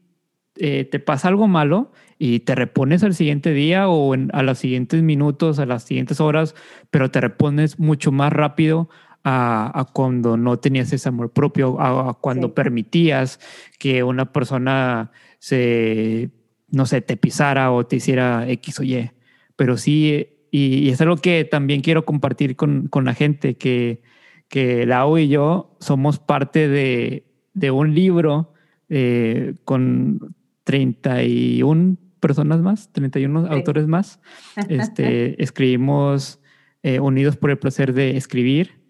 [0.56, 5.02] eh, te pasa algo malo y te repones al siguiente día o a los siguientes
[5.02, 6.54] minutos, a las siguientes horas,
[6.90, 8.88] pero te repones mucho más rápido
[9.24, 13.40] a, cuando no tenías ese amor propio, a, cuando permitías
[13.78, 16.30] que una persona se,
[16.68, 19.10] no sé, te pisara o te hiciera X o Y.
[19.56, 24.02] Pero sí, y, es algo que también quiero compartir con, con la gente, que,
[24.48, 28.52] que Lau y yo somos parte de, de un libro
[28.90, 30.34] eh, con
[30.64, 34.20] 31 personas más, 31 autores más.
[34.68, 36.40] Este, escribimos
[36.82, 38.83] eh, Unidos por el placer de escribir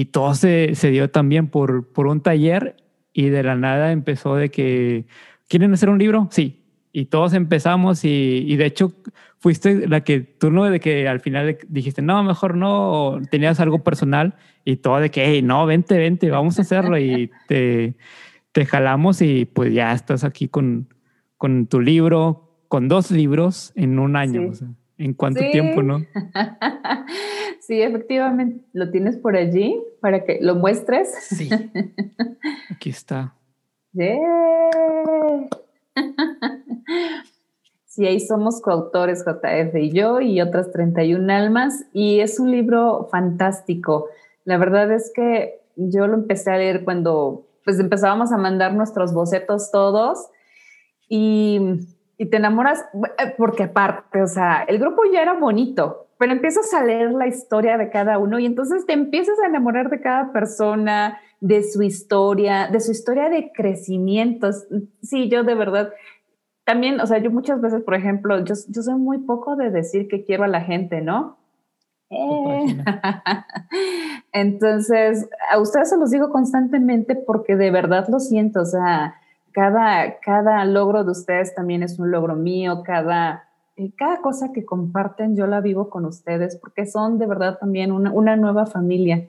[0.00, 2.76] y todo se, se dio también por, por un taller
[3.14, 5.06] y de la nada empezó de que,
[5.48, 6.28] ¿quieren hacer un libro?
[6.30, 6.62] Sí.
[6.92, 8.92] Y todos empezamos y, y de hecho
[9.38, 13.82] fuiste la que tú no de que al final dijiste, no, mejor no, tenías algo
[13.82, 14.34] personal
[14.66, 17.96] y todo de que, hey, no, vente, vente, vamos a hacerlo y te,
[18.52, 20.88] te jalamos y pues ya estás aquí con,
[21.38, 24.52] con tu libro, con dos libros en un año.
[24.98, 25.98] ¿En cuánto tiempo, no?
[27.60, 31.14] sí, efectivamente, lo tienes por allí para que lo muestres.
[31.28, 31.50] Sí.
[32.70, 33.34] Aquí está.
[37.96, 43.08] Sí, ahí somos coautores JF y yo y otras 31 almas y es un libro
[43.10, 44.10] fantástico.
[44.44, 49.14] La verdad es que yo lo empecé a leer cuando pues empezábamos a mandar nuestros
[49.14, 50.28] bocetos todos
[51.08, 51.86] y,
[52.18, 52.84] y te enamoras
[53.18, 57.26] eh, porque aparte, o sea, el grupo ya era bonito, pero empiezas a leer la
[57.26, 61.82] historia de cada uno y entonces te empiezas a enamorar de cada persona, de su
[61.82, 64.50] historia, de su historia de crecimiento.
[65.02, 65.92] Sí, yo de verdad
[66.64, 70.08] también, o sea, yo muchas veces, por ejemplo, yo, yo soy muy poco de decir
[70.08, 71.38] que quiero a la gente, ¿no?
[72.10, 72.76] Eh.
[74.32, 79.14] Entonces, a ustedes se los digo constantemente porque de verdad lo siento, o sea,
[79.56, 84.66] cada, cada logro de ustedes también es un logro mío, cada, eh, cada cosa que
[84.66, 89.26] comparten yo la vivo con ustedes porque son de verdad también una, una nueva familia.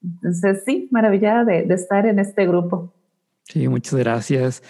[0.00, 2.94] Entonces, sí, maravillada de, de estar en este grupo.
[3.42, 4.62] Sí, muchas gracias.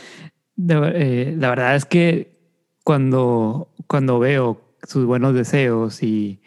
[0.56, 2.38] Eh, la verdad es que
[2.82, 6.40] cuando, cuando veo sus buenos deseos y,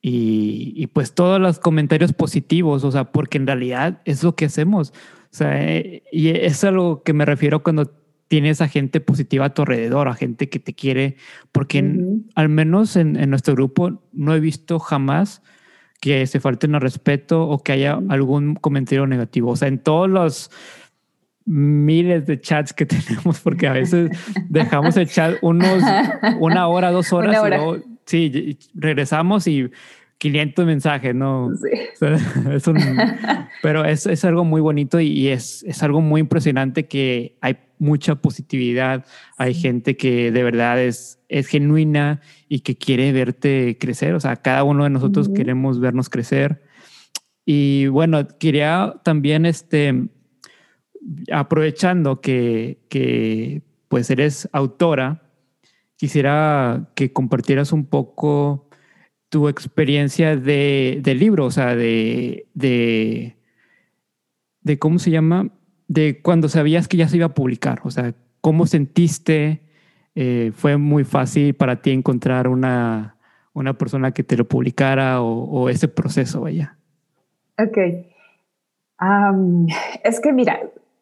[0.00, 4.94] y, pues todos los comentarios positivos, o sea, porque en realidad es lo que hacemos.
[5.32, 7.90] O sea, eh, y es a lo que me refiero cuando
[8.28, 11.16] tienes a gente positiva a tu alrededor, a gente que te quiere,
[11.52, 11.84] porque
[12.34, 15.42] al menos en, en, nuestro grupo no he visto jamás
[16.00, 19.50] que se falten al respeto o que haya algún comentario negativo.
[19.50, 20.50] O sea, en todos los
[21.44, 24.10] miles de chats que tenemos porque a veces
[24.48, 25.82] dejamos el chat unos
[26.40, 29.70] una hora, dos horas y luego sí, regresamos y
[30.20, 31.50] 500 mensajes, ¿no?
[31.56, 31.68] Sí.
[32.52, 32.78] es un,
[33.62, 38.16] pero es, es, algo muy bonito y, es, es algo muy impresionante que hay mucha
[38.16, 39.06] positividad,
[39.38, 44.36] hay gente que de verdad es, es genuina y que quiere verte crecer, o sea,
[44.36, 46.62] cada uno de nosotros queremos vernos crecer.
[47.46, 50.10] Y bueno, quería también este,
[51.32, 55.22] aprovechando que, pues eres autora,
[55.96, 58.69] quisiera que compartieras un poco
[59.30, 63.36] tu experiencia de, libro, o sea, de, de,
[64.78, 65.48] ¿cómo se llama?
[65.88, 69.62] De cuando sabías que ya se iba a publicar, o sea, ¿cómo sentiste?
[70.16, 73.16] Eh, ¿Fue muy fácil para ti encontrar una,
[73.52, 76.76] una persona que te lo publicara o, ese proceso, vaya?
[77.56, 77.78] Ok.
[80.02, 80.58] es que mira,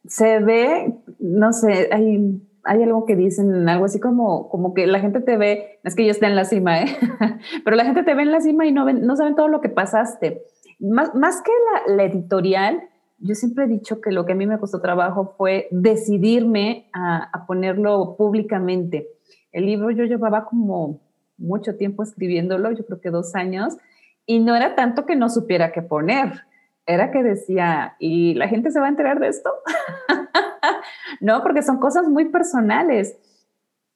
[0.06, 5.00] se ve, no sé, hay, hay algo que dicen, algo así como, como que la
[5.00, 6.86] gente te ve, es que yo esté en la cima, ¿eh?
[7.64, 9.62] pero la gente te ve en la cima y no, ven, no saben todo lo
[9.62, 10.42] que pasaste.
[10.78, 12.82] Más, más que la, la, editorial,
[13.18, 17.30] yo siempre he dicho que lo que a mí me costó trabajo fue decidirme a,
[17.32, 19.08] a ponerlo públicamente.
[19.50, 21.00] El libro yo llevaba como
[21.38, 23.78] mucho tiempo escribiéndolo, yo creo que dos años,
[24.26, 26.44] y no era tanto que no supiera qué poner
[26.88, 29.50] era que decía, ¿y la gente se va a enterar de esto?
[31.20, 33.16] no, porque son cosas muy personales.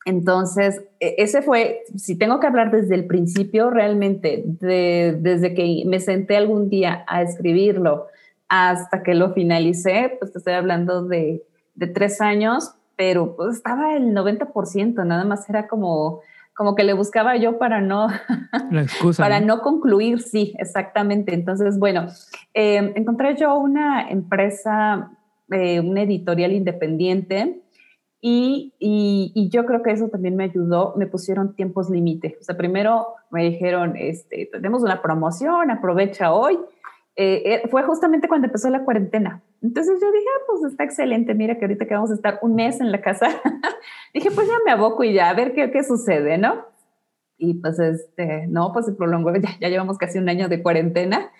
[0.05, 6.01] Entonces, e, ese fue, si tengo que hablar desde el principio, realmente, desde que me
[6.01, 8.07] senté algún día a escribirlo
[8.49, 11.43] hasta que lo finalicé, pues te estoy hablando de,
[11.75, 16.21] de tres años, pero pues estaba el 90%, nada más era como
[16.55, 18.09] como que le buscaba yo para no,
[19.19, 19.63] para ¿no?
[19.63, 21.35] concluir, sí, exactamente.
[21.35, 22.07] Entonces, bueno,
[22.53, 25.11] em, encontré yo una empresa,
[25.55, 27.63] eh, una editorial independiente
[28.25, 32.37] y, y, yo creo que eso también me ayudó, me pusieron tiempos límite.
[32.41, 36.57] O sea, primero me dijeron, este, tenemos una promoción, aprovecha hoy.
[37.17, 39.43] Eh, eh, fue justamente cuando empezó la cuarentena.
[39.61, 42.55] Entonces yo dije, ah, pues está excelente, mira que ahorita que vamos a estar un
[42.55, 43.27] mes en la casa,
[44.15, 46.65] dije, pues ya me aboco y ya, a ver qué, qué sucede, ¿no?
[47.39, 51.33] Y pues, este, no, pues se prolongó, ya, ya llevamos casi un año de cuarentena.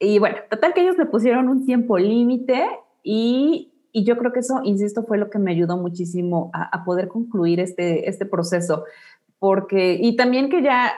[0.00, 2.66] Y bueno, total que ellos le pusieron un tiempo límite
[3.10, 6.84] y, y, yo creo que eso, insisto, fue lo que me ayudó muchísimo a, a
[6.84, 8.84] poder concluir este, este proceso.
[9.38, 10.92] Porque, y también que ya,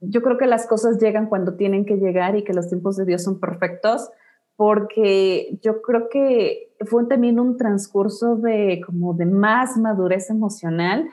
[0.00, 3.04] yo creo que las cosas llegan cuando tienen que llegar y que los tiempos de
[3.04, 4.10] Dios son perfectos
[4.56, 11.08] porque yo creo que fue también un transcurso de como de más madurez emocional.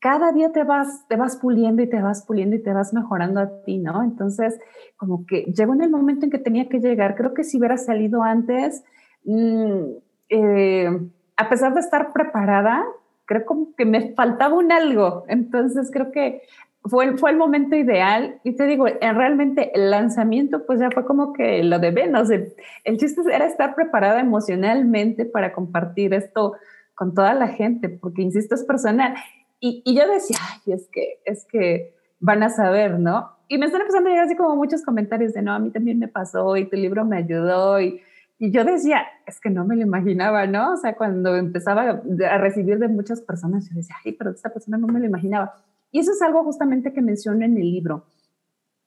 [0.00, 3.40] Cada día te vas, te vas puliendo y te vas puliendo y te vas mejorando
[3.40, 4.02] a ti, ¿no?
[4.02, 4.58] Entonces,
[4.96, 7.16] como que llegó en el momento en que tenía que llegar.
[7.16, 8.84] Creo que si hubiera salido antes,
[9.28, 9.82] mm,
[10.30, 11.00] eh,
[11.36, 12.84] a pesar de estar preparada,
[13.24, 13.44] creo
[13.76, 15.24] que me faltaba un algo.
[15.28, 16.42] Entonces creo que
[16.82, 18.40] fue, fue el momento ideal.
[18.42, 22.30] Y te digo, realmente el lanzamiento pues ya fue como que lo de Venus.
[22.30, 22.52] El,
[22.84, 26.54] el chiste era estar preparada emocionalmente para compartir esto
[26.94, 29.14] con toda la gente, porque insisto, es personal.
[29.60, 33.30] Y, yo decía, es que, es que van a saber, ¿no?
[33.48, 35.98] Y me están empezando a llegar así como muchos comentarios de, no, a mí también
[35.98, 37.80] me pasó y tu libro me ayudó.
[37.80, 38.00] Y,
[38.38, 40.74] y yo decía, es que no me lo imaginaba, ¿no?
[40.74, 44.78] O sea, cuando empezaba a recibir de muchas personas, yo decía, ay, pero esta persona
[44.78, 45.56] no me lo imaginaba.
[45.90, 48.06] Y eso es algo justamente que menciono en el libro,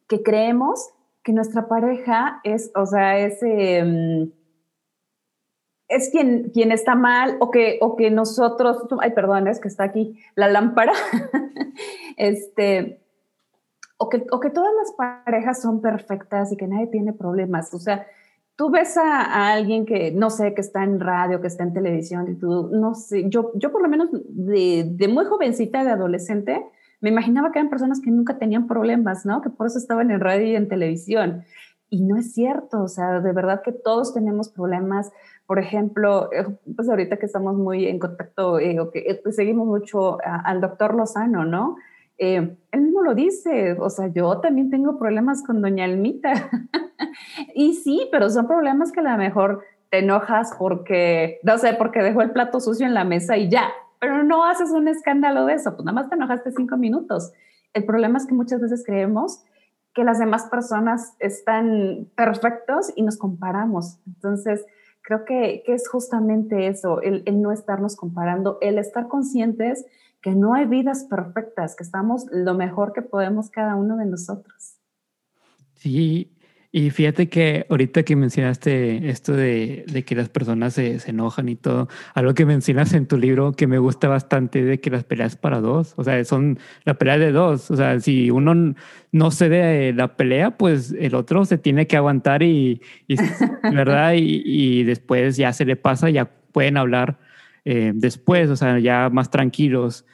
[0.07, 4.31] que creemos que nuestra pareja es, o sea, es, em,
[5.89, 9.83] es quien, quien está mal o que, o que nosotros, ay, perdón, es que está
[9.83, 10.93] aquí la lámpara,
[12.17, 13.01] este,
[13.97, 17.73] o que, o que todas las parejas son perfectas y que nadie tiene problemas.
[17.73, 18.07] O sea,
[18.61, 22.27] tú ves a, alguien que, no sé, que está en radio, que está en televisión
[22.29, 26.63] y tú, no sé, yo, yo por lo menos de, de muy jovencita, de adolescente,
[26.99, 29.41] me imaginaba que eran personas que nunca tenían problemas, ¿no?
[29.41, 31.43] Que por eso estaban en radio y en televisión.
[31.89, 35.11] Y no es cierto, o sea, de verdad que todos tenemos problemas.
[35.47, 36.45] Por ejemplo, eh,
[36.75, 40.61] pues ahorita que estamos muy en contacto, eh, o que eh, pues seguimos mucho al
[40.61, 41.77] doctor Lozano, ¿no?
[42.17, 46.33] Eh, él mismo lo dice, o sea, yo también tengo problemas con doña Almita.
[47.55, 52.01] y sí, pero son problemas que a lo mejor te enojas porque, no sé, porque
[52.01, 55.55] dejó el plato sucio en la mesa y ya, pero no haces un escándalo de
[55.55, 57.33] eso, pues nada más te enojaste cinco minutos.
[57.73, 59.43] El problema es que muchas veces creemos
[59.93, 63.99] que las demás personas están perfectos y nos comparamos.
[64.07, 64.65] Entonces,
[65.01, 69.85] creo que, que es justamente eso, el no estarnos comparando, el estar conscientes
[70.21, 74.77] que no hay vidas perfectas, que estamos lo mejor que podemos cada uno de nosotros.
[75.75, 76.31] Sí,
[76.73, 81.49] y fíjate que ahorita que mencionaste esto de, de que las personas se, se, enojan
[81.49, 85.03] y todo, algo que mencionas en tu libro que me gusta bastante de que las
[85.03, 88.75] peleas para dos, o sea, son la pelea de dos, o sea, si uno
[89.11, 93.15] no cede la pelea, pues el otro se tiene que aguantar y, y
[93.63, 94.13] ¿verdad?
[94.13, 97.19] Y, y después ya se le pasa, ya pueden hablar
[97.65, 100.05] eh, después, o sea, ya más tranquilos.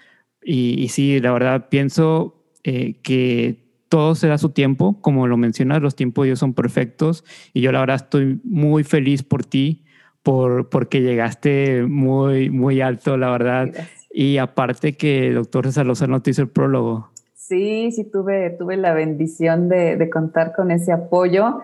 [0.42, 5.38] Y, y sí, la verdad pienso eh, que todo se da su tiempo, como lo
[5.38, 7.24] mencionas, los tiempos de Dios son perfectos
[7.54, 9.86] y yo la verdad estoy muy feliz por ti,
[10.24, 13.70] por, porque llegaste muy, muy alto, la verdad.
[14.12, 17.10] Y aparte que el doctor César Lozano te hizo el prólogo.
[17.36, 21.62] Sí, sí, tuve, tuve la bendición de, de contar con ese apoyo.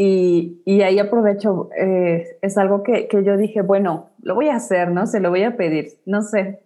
[0.00, 4.54] Y, y ahí aprovecho, eh, es algo que, que, yo dije, bueno, lo voy a
[4.54, 5.08] hacer, ¿no?
[5.08, 6.60] Se lo voy a pedir, no sé,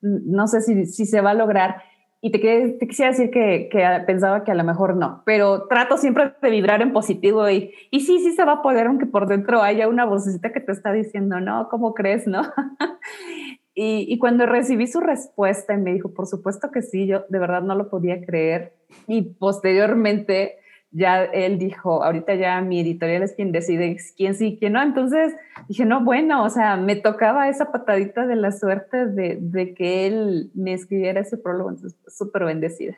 [0.00, 1.82] no sé si, si se va a lograr.
[2.22, 5.98] Y te, te quisiera decir que, que, pensaba que a lo mejor no, pero trato
[5.98, 9.26] siempre de vibrar en positivo y, y sí, sí se va a poder, aunque por
[9.26, 12.40] dentro haya una vocecita que te está diciendo, no, ¿cómo crees, no?
[13.74, 17.38] y, y cuando recibí su respuesta y me dijo, por supuesto que sí, yo de
[17.38, 18.72] verdad no lo podía creer.
[19.06, 20.59] Y posteriormente
[20.92, 24.82] ya él dijo, ahorita ya mi editorial es quien decide quién sí y quién no.
[24.82, 25.34] Entonces
[25.68, 30.06] dije, no, bueno, o sea, me tocaba esa patadita de la suerte de, de que
[30.06, 32.96] él me escribiera ese prólogo, entonces súper bendecida.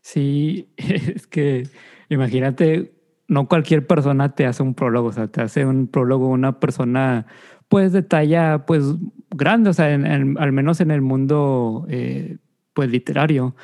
[0.00, 1.64] Sí, es que
[2.08, 2.92] imagínate,
[3.28, 7.26] no cualquier persona te hace un prólogo, o sea, te hace un prólogo una persona
[7.68, 8.84] pues de talla pues
[9.30, 12.38] grande, o sea, en, en, al menos en el mundo eh,
[12.74, 13.54] pues literario.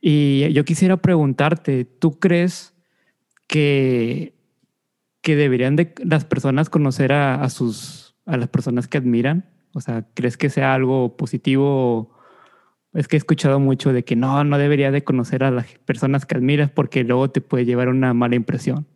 [0.00, 2.71] Y yo quisiera preguntarte, ¿tú crees
[3.52, 4.32] que,
[5.20, 9.44] que deberían de las personas conocer a, a, sus, a las personas que admiran?
[9.74, 12.16] O sea, ¿crees que sea algo positivo?
[12.94, 16.24] Es que he escuchado mucho de que no, no debería de conocer a las personas
[16.24, 18.86] que admiras porque luego te puede llevar una mala impresión.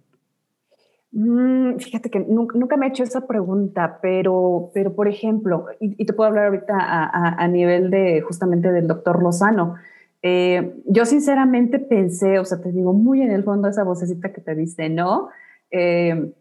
[1.13, 6.15] Mm, fíjate que nunca, me he hecho esa pregunta, pero, pero por ejemplo, y, te
[6.15, 9.75] puedo hablar ahorita a, a, nivel de justamente del doctor Lozano.
[10.23, 14.41] Eh, yo sinceramente pensé, o sea, te digo muy en el fondo esa vocecita que
[14.41, 15.29] te dice, ¿no?
[15.71, 16.33] Eh,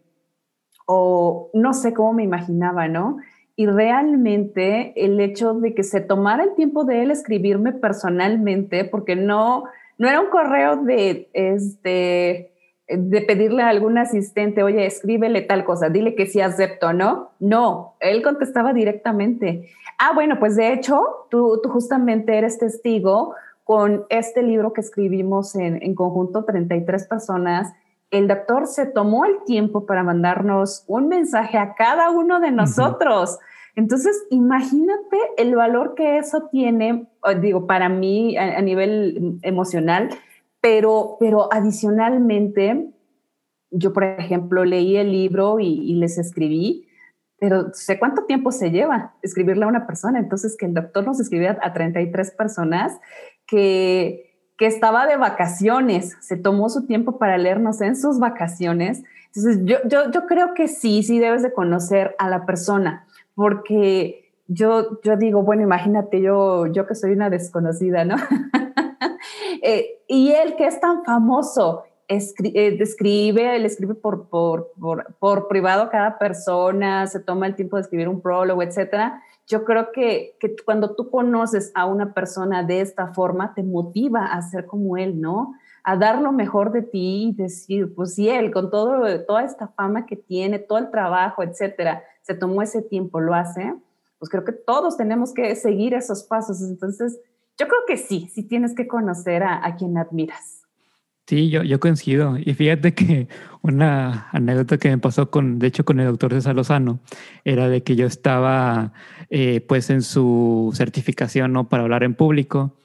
[0.86, 3.18] o no sé cómo me imaginaba, ¿no?
[3.56, 9.16] Y realmente el hecho de que se tomara el tiempo de él escribirme personalmente, porque
[9.16, 9.64] no,
[9.98, 12.52] no era un correo de, este,
[12.88, 17.30] de pedirle a algún asistente, oye, escríbele tal cosa, dile que sí acepto, ¿no?
[17.40, 19.70] No, él contestaba directamente.
[19.98, 23.34] Ah, bueno, pues de hecho, tú, tú justamente eres testigo
[23.66, 27.72] con este libro que escribimos en, en, conjunto, 33 personas,
[28.12, 33.32] el doctor se tomó el tiempo para mandarnos un mensaje a cada uno de nosotros.
[33.32, 33.72] Uh -huh.
[33.74, 37.08] Entonces, imagínate el valor que eso tiene,
[37.40, 40.10] digo, para mí a, a nivel emocional,
[40.60, 42.88] pero, pero adicionalmente,
[43.72, 46.86] yo, por ejemplo, leí el libro y, y les escribí,
[47.40, 50.20] pero sé cuánto tiempo se lleva escribirle a una persona.
[50.20, 53.00] Entonces, que el doctor nos escribiera a 33 personas,
[53.46, 59.02] que, que estaba de vacaciones, se tomó su tiempo para leernos en sus vacaciones.
[59.34, 64.32] Entonces, yo, yo, yo creo que sí, sí debes de conocer a la persona, porque
[64.48, 68.16] yo, yo digo, bueno, imagínate yo, yo que soy una desconocida, ¿no?
[69.62, 75.48] Eh, y él que es tan famoso, eh, describe, él escribe por, por, por, por,
[75.48, 79.22] privado a cada persona, se toma el tiempo de escribir un prólogo, etcétera.
[79.46, 84.26] Yo creo que, que cuando tú conoces a una persona de esta forma, te motiva
[84.26, 85.54] a ser como él, ¿no?
[85.84, 89.68] A dar lo mejor de ti y decir, pues si él, con todo, toda esta
[89.68, 93.72] fama que tiene, todo el trabajo, etcétera, se tomó ese tiempo, lo hace,
[94.18, 96.60] pues creo que todos tenemos que seguir esos pasos.
[96.62, 97.20] Entonces,
[97.58, 100.55] yo creo que sí, sí tienes que conocer a, a quien admiras.
[101.26, 102.38] Sí, yo, yo coincido.
[102.38, 103.28] Y fíjate que
[103.62, 107.00] una anécdota que me pasó con, de hecho, con el doctor César Lozano,
[107.44, 108.92] era de que yo estaba
[109.28, 111.68] eh, pues en su certificación, ¿no?
[111.68, 112.76] Para hablar en público.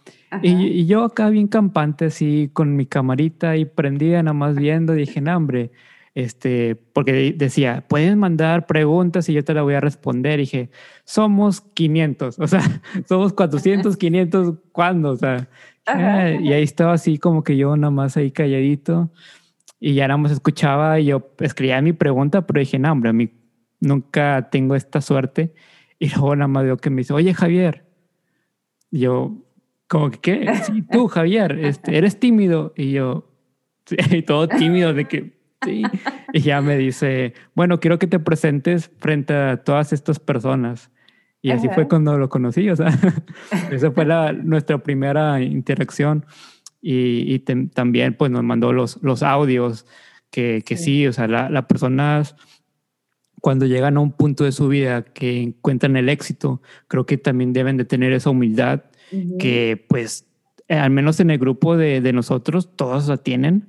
[0.42, 4.94] Y, y, yo acá bien campante, así con mi camarita y prendida, nada más viendo,
[4.94, 5.72] dije, no, hombre,
[6.14, 10.40] este, porque decía, pueden mandar preguntas y yo te la voy a responder.
[10.40, 10.70] Y dije,
[11.04, 12.62] somos 500, o sea,
[13.08, 15.12] somos 400, 500, ¿cuándo?
[15.12, 15.48] O sea,
[16.42, 19.12] y ahí estaba así como que yo nada más ahí calladito
[19.80, 23.14] y ya nada más escuchaba y yo escribía mi pregunta, pero dije, no, hombre, a
[23.14, 23.32] mí
[23.80, 25.54] nunca tengo esta suerte.
[26.00, 27.86] Y luego nada más veo que me dice, oye, Javier.
[28.92, 29.38] Y yo,
[29.88, 30.56] como que, ¿qué?
[30.64, 32.74] Sí, tú, Javier, este, eres tímido.
[32.78, 33.28] Y yo,
[33.86, 35.84] sí, todo tímido de que, sí.
[36.34, 40.92] Y ya me dice, bueno, quiero que te presentes frente a todas estas personas.
[41.42, 42.88] Y así fue cuando lo conocí, o sea,
[43.72, 46.26] esa fue la, nuestra primera interacción.
[46.82, 49.86] Y, y también pues nos mandó los, los audios
[50.32, 51.06] que, que sí.
[51.08, 52.36] o sea, las la personas
[53.42, 57.54] cuando llegan a un punto de su vida que encuentran el éxito, creo que también
[57.54, 58.84] deben de tener esa humildad
[59.40, 60.28] que pues
[60.70, 63.68] al menos en el grupo de, de, nosotros todos la tienen.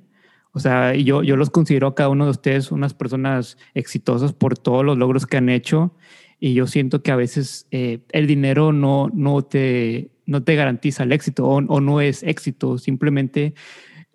[0.53, 4.57] O sea, yo, yo los considero a cada uno de ustedes unas personas exitosas por
[4.57, 5.95] todos los logros que han hecho.
[6.39, 11.03] Y yo siento que a veces eh, el dinero no, no, te, no te garantiza
[11.03, 13.55] el éxito o, no es éxito, simplemente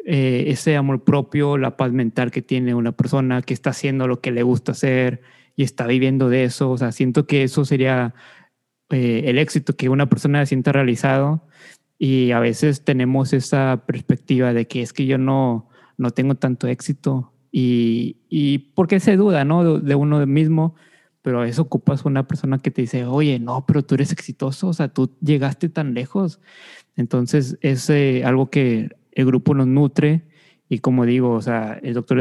[0.05, 4.21] eh, ese amor propio, la paz mental que tiene una persona que está haciendo lo
[4.21, 5.23] que le gusta hacer
[5.57, 6.71] y está viviendo de eso.
[6.71, 8.15] O sea, siento que eso sería
[8.91, 11.43] eh, el éxito, que una persona sienta realizado.
[11.99, 15.68] Y a veces tenemos esa perspectiva de que es que yo no,
[15.99, 19.79] no tengo tanto éxito y, y porque se duda, ¿no?
[19.79, 20.75] De, de uno mismo
[21.29, 24.69] pero a veces ocupas una persona que te dice, oye, no, pero tú eres exitoso,
[24.69, 26.41] o sea, tú llegaste tan lejos.
[26.97, 30.23] Entonces es eh, algo que el grupo nos nutre
[30.71, 32.19] y como digo, o sea, el doctor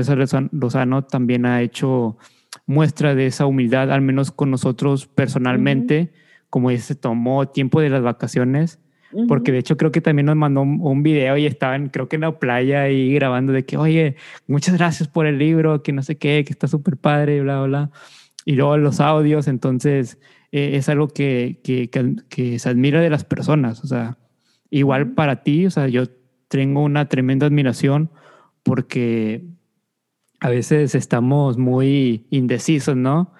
[0.51, 2.17] Lozano también ha hecho
[2.65, 6.11] muestra de esa humildad, al menos con nosotros personalmente,
[6.49, 8.79] como se tomó tiempo de las vacaciones,
[9.27, 12.23] porque de hecho creo que también nos mandó un, video y estaban, creo que en
[12.23, 14.15] la playa ahí grabando de que, oye,
[14.47, 17.91] muchas gracias por el libro, que no sé qué, que está súper padre, bla, bla,
[18.45, 20.19] y luego los audios, entonces
[20.51, 21.89] eh, es algo que, que,
[22.29, 24.17] que, se admira de las personas, o sea,
[24.69, 26.03] igual para ti, o sea, yo
[26.47, 28.09] tengo una tremenda admiración
[28.63, 29.45] porque
[30.39, 33.33] a veces estamos muy indecisos, ¿no?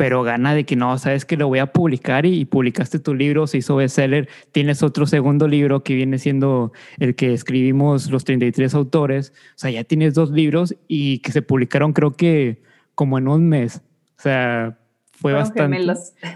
[0.00, 3.46] Pero gana de que no, sabes que lo voy a publicar y, publicaste tu libro,
[3.46, 8.72] se hizo bestseller, tienes otro segundo libro que viene siendo el que escribimos los 33
[8.72, 12.62] autores, o sea, ya tienes dos libros y que se publicaron creo que
[12.94, 13.82] como en un mes.
[14.16, 14.78] O sea,
[15.12, 15.78] fue bastante.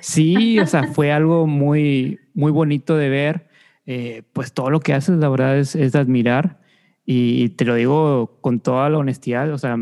[0.02, 3.48] Sí, o sea, fue algo muy, muy bonito de ver.
[3.86, 6.60] Eh, pues todo lo que haces, la verdad, es, es de admirar.
[7.06, 9.50] Y te lo digo con toda la honestidad.
[9.54, 9.78] O sea,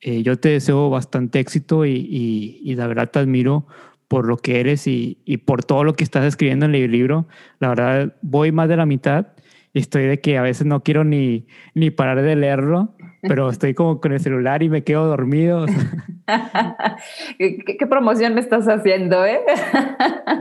[0.00, 3.66] eh, yo te deseo bastante éxito y, y, y, la verdad te admiro
[4.08, 7.26] por lo que eres y, y por todo lo que estás escribiendo en el libro.
[7.58, 9.28] La verdad, voy más de la mitad
[9.72, 12.94] y estoy de que a veces no quiero ni, ni parar de leerlo
[13.28, 15.66] pero estoy como con el celular y me quedo dormido.
[17.38, 19.40] ¿Qué, promoción me estás haciendo, eh?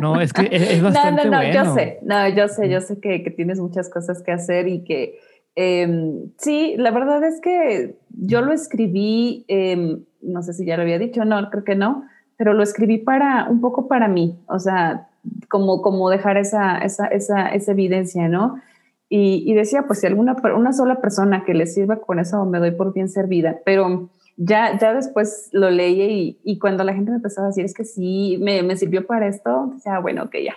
[0.01, 2.99] no, es que es, bastante No, no, no, yo sé, no, yo sé, yo sé
[2.99, 5.19] que, que tienes muchas cosas que hacer y que
[5.55, 10.83] em, sí, la verdad es que yo lo escribí, em, no sé si ya lo
[10.83, 12.03] había dicho, no, creo que no,
[12.37, 15.09] pero lo escribí para un poco para mí, o sea,
[15.49, 18.61] como, como dejar esa, esa, esa, esa evidencia, ¿no?
[19.07, 22.71] Y, decía, pues si alguna una sola persona que le sirva con eso me doy
[22.71, 27.47] por bien servida, pero ya, ya después lo leí y, cuando la gente me empezaba
[27.47, 30.55] a decir es que sí, me, me sirvió para esto, decía, ah, bueno, ok, ya,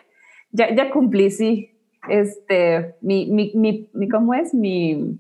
[0.51, 1.78] ya, ya cumplí, sí,
[2.09, 3.53] este, mi, mi,
[3.93, 4.55] mi, ¿cómo es?
[4.55, 5.19] Mi,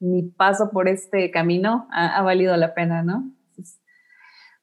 [0.00, 3.30] mi paso por este camino ha, valido la pena, ¿no?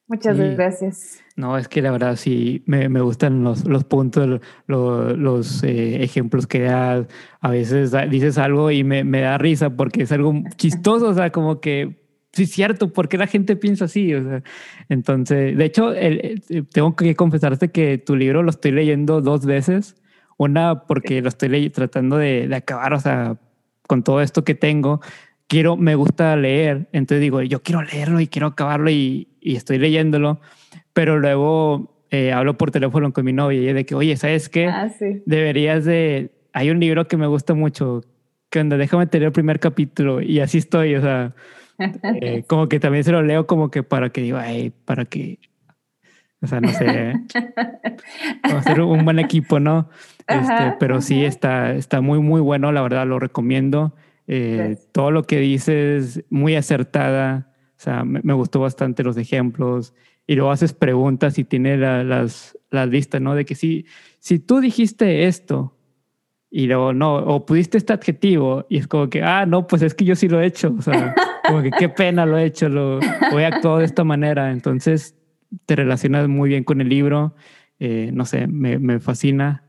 [0.08, 1.24] Muchas gracias.
[1.36, 6.04] No, es que la verdad sí me, me gustan los, los puntos, los, los eh,
[6.04, 7.08] ejemplos que das.
[7.40, 11.32] A veces dices algo y me, me, da risa porque es algo chistoso, o sea,
[11.32, 14.14] como que sí es cierto, ¿por qué la gente piensa así?
[14.14, 14.44] O sea,
[14.90, 15.94] entonces, de hecho,
[16.72, 19.96] tengo que confesarte que tu libro lo estoy leyendo dos veces.
[20.38, 23.38] Una porque lo estoy tratando de, de acabar, o sea,
[23.88, 25.02] con todo esto que tengo
[25.54, 29.78] quiero, me gusta leer, entonces digo, yo quiero leerlo y quiero acabarlo y, y estoy
[29.78, 30.40] leyéndolo,
[30.94, 34.66] pero luego eh, hablo por teléfono con mi novia y de que, oye, ¿sabes qué?
[34.66, 35.22] Ah, sí.
[35.28, 38.02] Deberías de, hay un libro que me gusta mucho,
[38.50, 41.36] que onda, déjame tener el primer capítulo y así estoy, o sea,
[42.22, 45.38] eh, como que también se lo leo como que para que digo, ay, para que,
[46.42, 47.14] o sea, no sé,
[48.44, 49.90] hacer un buen equipo, ¿no?
[50.28, 53.96] Este, pero sí está, está muy, muy bueno, la verdad, lo recomiendo.
[54.28, 57.52] Eh, todo lo que dices, muy acertada.
[57.78, 59.94] O sea, me, gustó bastante los ejemplos.
[60.26, 63.36] Y luego haces preguntas y tiene las, las listas, ¿no?
[63.36, 63.86] De que si,
[64.20, 65.78] si tú dijiste esto
[66.50, 69.96] y luego no, o pudiste este adjetivo y es como que, ah, no, pues es
[69.96, 70.74] que yo sí lo he hecho.
[70.78, 71.14] O sea,
[71.48, 74.52] como que qué pena lo he hecho, lo, he actuado de esta manera.
[74.52, 75.18] Entonces
[75.66, 77.36] te relacionas muy bien con el libro.
[77.80, 79.64] Eh, no sé, me, me fascina.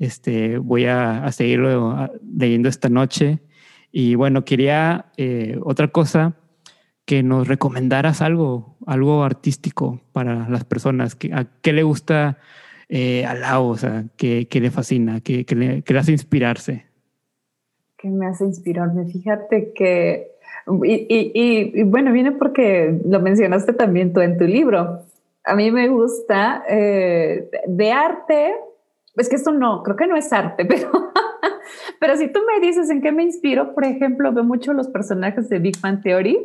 [0.00, 3.38] Este, voy a, a seguirlo leyendo esta noche.
[3.92, 6.34] Y bueno, quería eh, otra cosa,
[7.04, 11.16] que nos recomendaras algo, algo artístico para las personas.
[11.16, 12.38] Que, ¿A qué le gusta
[12.88, 13.66] eh, a Lau?
[13.66, 15.20] O sea, ¿qué, le fascina?
[15.20, 16.86] ¿Qué, le, hace inspirarse?
[17.98, 19.06] ¿Qué me hace inspirarme?
[19.06, 20.30] Fíjate que...
[20.84, 25.02] Y, bueno, viene porque lo mencionaste también tú en tu libro.
[25.42, 28.54] A mí me gusta eh, de arte,
[29.16, 31.12] es que esto no, creo que no es arte, pero
[31.98, 35.48] pero si tú me dices en qué me inspiro, por ejemplo, veo mucho los personajes
[35.48, 36.38] de Big Bang Theory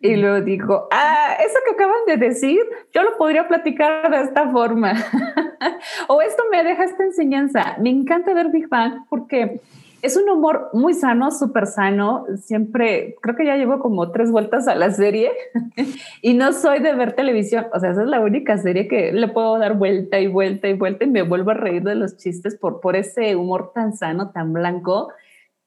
[0.00, 2.60] y luego digo, ah, eso que acaban de decir,
[2.94, 4.94] yo lo podría platicar de esta forma.
[6.08, 7.76] o esto me deja esta enseñanza.
[7.78, 9.60] Me encanta ver Big Bang porque
[10.02, 12.26] es un humor muy sano, súper sano.
[12.38, 15.30] Siempre, creo que ya llevo como tres vueltas a la serie
[16.22, 17.66] y no soy de ver televisión.
[17.72, 20.74] O sea, esa es la única serie que le puedo dar vuelta y vuelta y
[20.74, 24.30] vuelta y me vuelvo a reír de los chistes por, por ese humor tan sano,
[24.30, 25.12] tan blanco,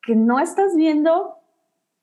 [0.01, 1.37] que no estás viendo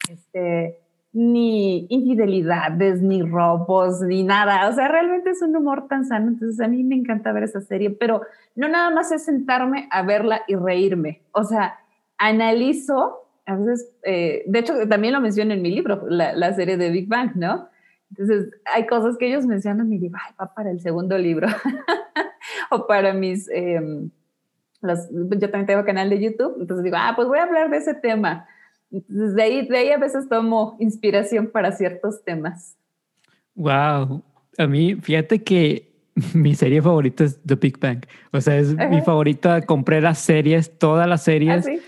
[0.08, 0.78] este,
[1.12, 4.68] ni infidelidades, ni robos, ni nada.
[4.68, 6.28] O sea, realmente es un humor tan sano.
[6.28, 8.22] Entonces, a mí me encanta ver esa serie, pero
[8.54, 11.22] no nada más es sentarme a verla y reírme.
[11.32, 11.80] O sea,
[12.20, 16.90] analizo, a veces, eh, de hecho, también lo menciono en mi libro, la, serie de
[16.90, 17.68] Big Bang, ¿no?
[18.10, 21.48] Entonces, hay cosas que ellos mencionan y digo, ay, va para el segundo libro.
[22.70, 24.10] o para mis, em,
[24.82, 27.94] yo también tengo canal de YouTube, entonces digo, ah, pues voy a hablar de ese
[27.94, 28.46] tema.
[28.92, 32.76] Entonces, de ahí, de ahí a veces tomo inspiración para ciertos temas.
[33.54, 34.22] Wow,
[34.58, 35.90] a mí, fíjate que
[36.34, 38.04] mi serie favorita es The Big Bang.
[38.30, 39.62] O sea, es mi favorita.
[39.62, 41.66] Compré las series, todas las series.
[41.66, 41.80] ¿Ah, sí?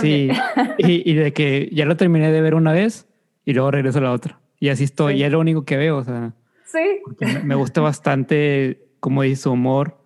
[0.00, 0.30] Sí,
[0.78, 3.08] y, de que ya lo terminé de ver una vez
[3.44, 4.40] y luego regreso a la otra.
[4.60, 6.34] Y así estoy, y es lo único que veo, o sea.
[6.64, 7.00] Sí.
[7.44, 9.98] Me, gusta bastante, como dice, su humor.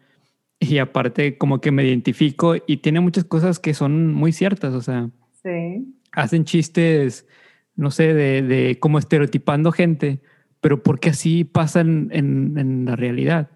[0.60, 4.80] Y aparte, como que me identifico y tiene muchas cosas que son muy ciertas, o
[4.80, 5.10] sea.
[5.42, 5.94] Sí.
[6.12, 7.26] Hacen chistes,
[7.76, 10.20] no sé, de, de como estereotipando gente,
[10.60, 13.50] pero porque así pasan en, en la realidad.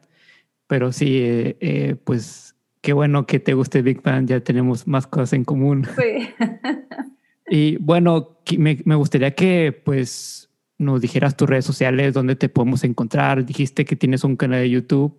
[0.72, 2.51] Pero sí, eh, eh, pues
[2.82, 5.86] Qué bueno que te guste Big Bang, ya tenemos más cosas en común.
[5.96, 6.28] Sí.
[7.48, 12.82] y bueno, me, me, gustaría que pues nos dijeras tus redes sociales, dónde te podemos
[12.82, 13.44] encontrar.
[13.44, 15.16] Dijiste que tienes un canal de YouTube.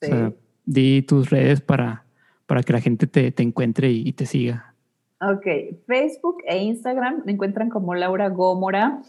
[0.00, 0.06] Sí.
[0.06, 0.32] O sea,
[0.64, 2.06] di tus redes para,
[2.46, 4.74] para que la gente te, te encuentre y, te siga.
[5.20, 5.44] Ok,
[5.86, 9.02] Facebook e Instagram me encuentran como Laura Gómora.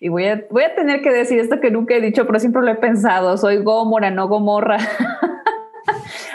[0.00, 2.62] Y voy a, voy a tener que decir esto que nunca he dicho, pero siempre
[2.62, 3.36] lo he pensado.
[3.36, 4.78] Soy Gómora, no Gomorra.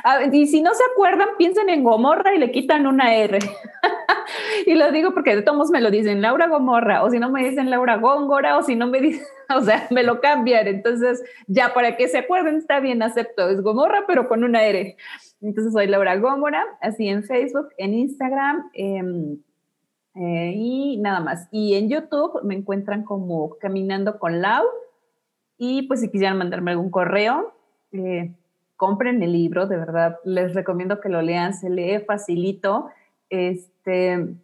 [0.04, 3.40] Ah, y si no se acuerdan, piensen en Gomorra y le quitan una R.
[4.66, 7.48] y lo digo porque de todos me lo dicen Laura Gomorra, o si no me
[7.48, 9.26] dicen Laura Góngora, o si no me dicen,
[9.56, 10.68] o sea, me lo cambian.
[10.68, 13.50] Entonces, ya para que se acuerden, está bien, acepto.
[13.50, 14.96] Es Gomorra, pero con una R.
[15.42, 18.70] Entonces, soy Laura Góngora, así en Facebook, en Instagram.
[18.74, 19.40] Em,
[20.16, 21.48] eh, y nada más.
[21.52, 24.66] Y en YouTube me encuentran como Caminando con Lau.
[25.58, 27.54] Y pues si quisieran mandarme algún correo,
[27.92, 28.34] eh,
[28.80, 32.88] compren el libro, de verdad, les recomiendo que lo lean, se lee facilito.
[33.30, 34.38] Este,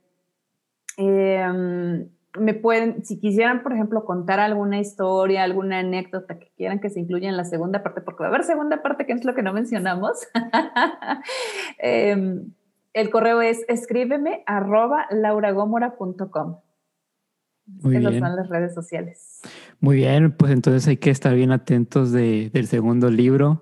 [0.97, 6.89] em, me pueden, si quisieran, por ejemplo, contar alguna historia, alguna anécdota que quieran que
[6.89, 9.33] se incluya en la segunda parte, porque va a haber segunda parte, que es lo
[9.35, 10.27] que no mencionamos.
[11.79, 12.51] Em,
[12.91, 16.57] el correo es escríbeme arroba lauragomora.com.
[17.67, 19.39] Muy Esas son las redes sociales.
[19.79, 23.61] Muy bien, pues entonces hay que estar bien atentos de, del segundo libro.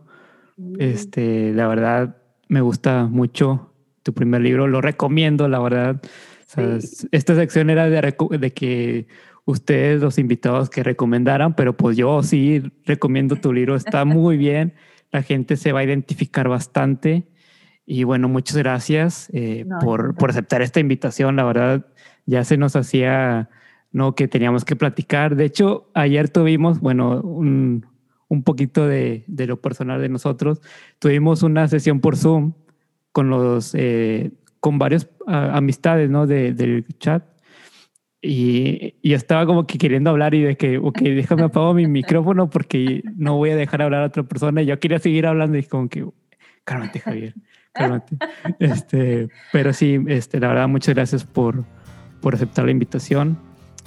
[0.78, 3.74] Este, la verdad, me gusta mucho
[4.04, 6.02] tu primer libro, lo recomiendo, la verdad.
[7.12, 9.08] Esta sección era de, de, que
[9.46, 14.74] ustedes, los invitados, que recomendaran, pero pues yo sí recomiendo tu libro, está muy bien,
[15.12, 17.28] la gente se va a identificar bastante.
[17.86, 21.86] Y bueno, muchas gracias eh, por, por aceptar esta invitación, la verdad,
[22.26, 23.50] ya se nos hacía,
[23.92, 24.16] ¿no?
[24.16, 25.36] Que teníamos que platicar.
[25.36, 27.86] De hecho, ayer tuvimos, bueno, un,
[28.34, 30.62] un poquito de, de, lo personal de nosotros.
[31.00, 32.54] Tuvimos una sesión por Zoom
[33.12, 36.28] con los, eh, con varias amistades, ¿no?
[36.28, 37.24] De, del chat.
[38.22, 42.50] Y, y, estaba como que queriendo hablar y de que, ok, déjame apago mi micrófono
[42.50, 44.62] porque no voy a dejar hablar a otra persona.
[44.62, 46.06] Y yo quería seguir hablando y como que,
[46.64, 47.34] cálmate, Javier,
[47.74, 48.18] cálmate.
[48.60, 51.66] Este, pero sí, este, la verdad, muchas gracias por,
[52.22, 53.38] por aceptar la invitación.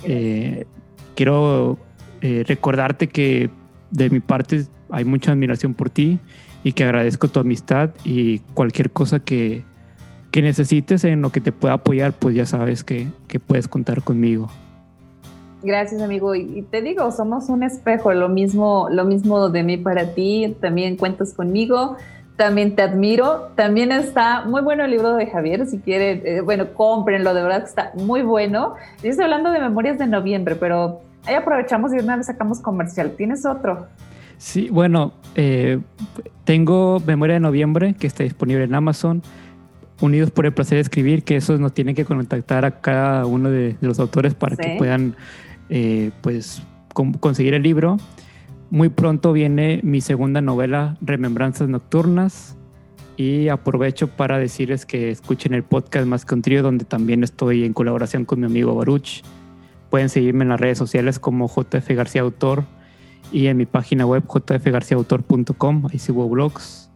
[0.05, 0.66] Eh,
[1.14, 1.78] quiero
[2.20, 3.51] eh, recordarte que
[3.91, 6.18] de mi parte hay mucha admiración por ti
[6.62, 9.64] y que agradezco tu amistad y cualquier cosa que,
[10.30, 14.03] que necesites en lo que te pueda apoyar, pues ya sabes que, que puedes contar
[14.03, 14.49] conmigo.
[15.62, 16.34] Gracias, amigo.
[16.34, 20.57] Y, te digo, somos un espejo, lo mismo, lo mismo de mí para ti.
[20.61, 21.97] También cuentas conmigo,
[22.37, 23.49] también te admiro.
[23.57, 25.66] También está muy bueno el libro de Javier.
[25.66, 28.74] Si quieren, eh, bueno, cómprenlo, de verdad que está muy bueno.
[29.03, 33.14] Yo estoy hablando de Memorias de Noviembre, pero ahí aprovechamos y una vez sacamos comercial.
[33.16, 33.87] ¿Tienes otro?
[34.39, 35.81] Sí, bueno, eh,
[36.45, 39.22] tengo Memoria de Noviembre que está disponible en Amazon.
[40.01, 43.51] Unidos por el placer de escribir, que esos nos tienen que contactar a cada uno
[43.51, 45.16] de, los autores para que puedan
[45.70, 46.62] eh, pues,
[46.93, 47.97] conseguir el libro.
[48.68, 52.57] Muy pronto viene mi segunda novela, Remembranzas Nocturnas.
[53.16, 57.64] Y aprovecho para decirles que escuchen el podcast Más que un trío, donde también estoy
[57.64, 59.22] en colaboración con mi amigo Baruch.
[59.91, 62.64] Pueden seguirme en las redes sociales como JF García Autor
[63.32, 66.91] y en mi página web jfgarciaautor.com, ahí sigo blogs.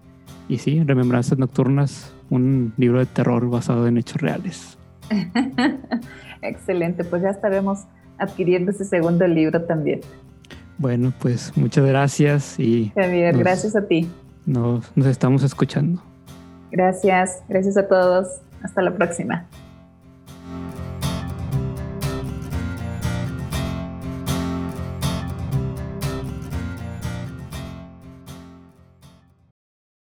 [0.48, 4.78] Y sí, Remembranzas Nocturnas, un libro de terror basado en hechos reales.
[6.42, 7.84] Excelente, pues ya estaremos
[8.18, 10.00] adquiriendo ese segundo libro también.
[10.78, 12.90] Bueno, pues muchas gracias y...
[12.94, 14.08] Javier, gracias a ti.
[14.46, 16.02] Nos, nos estamos escuchando.
[16.70, 18.40] Gracias, gracias a todos.
[18.62, 19.46] Hasta la próxima.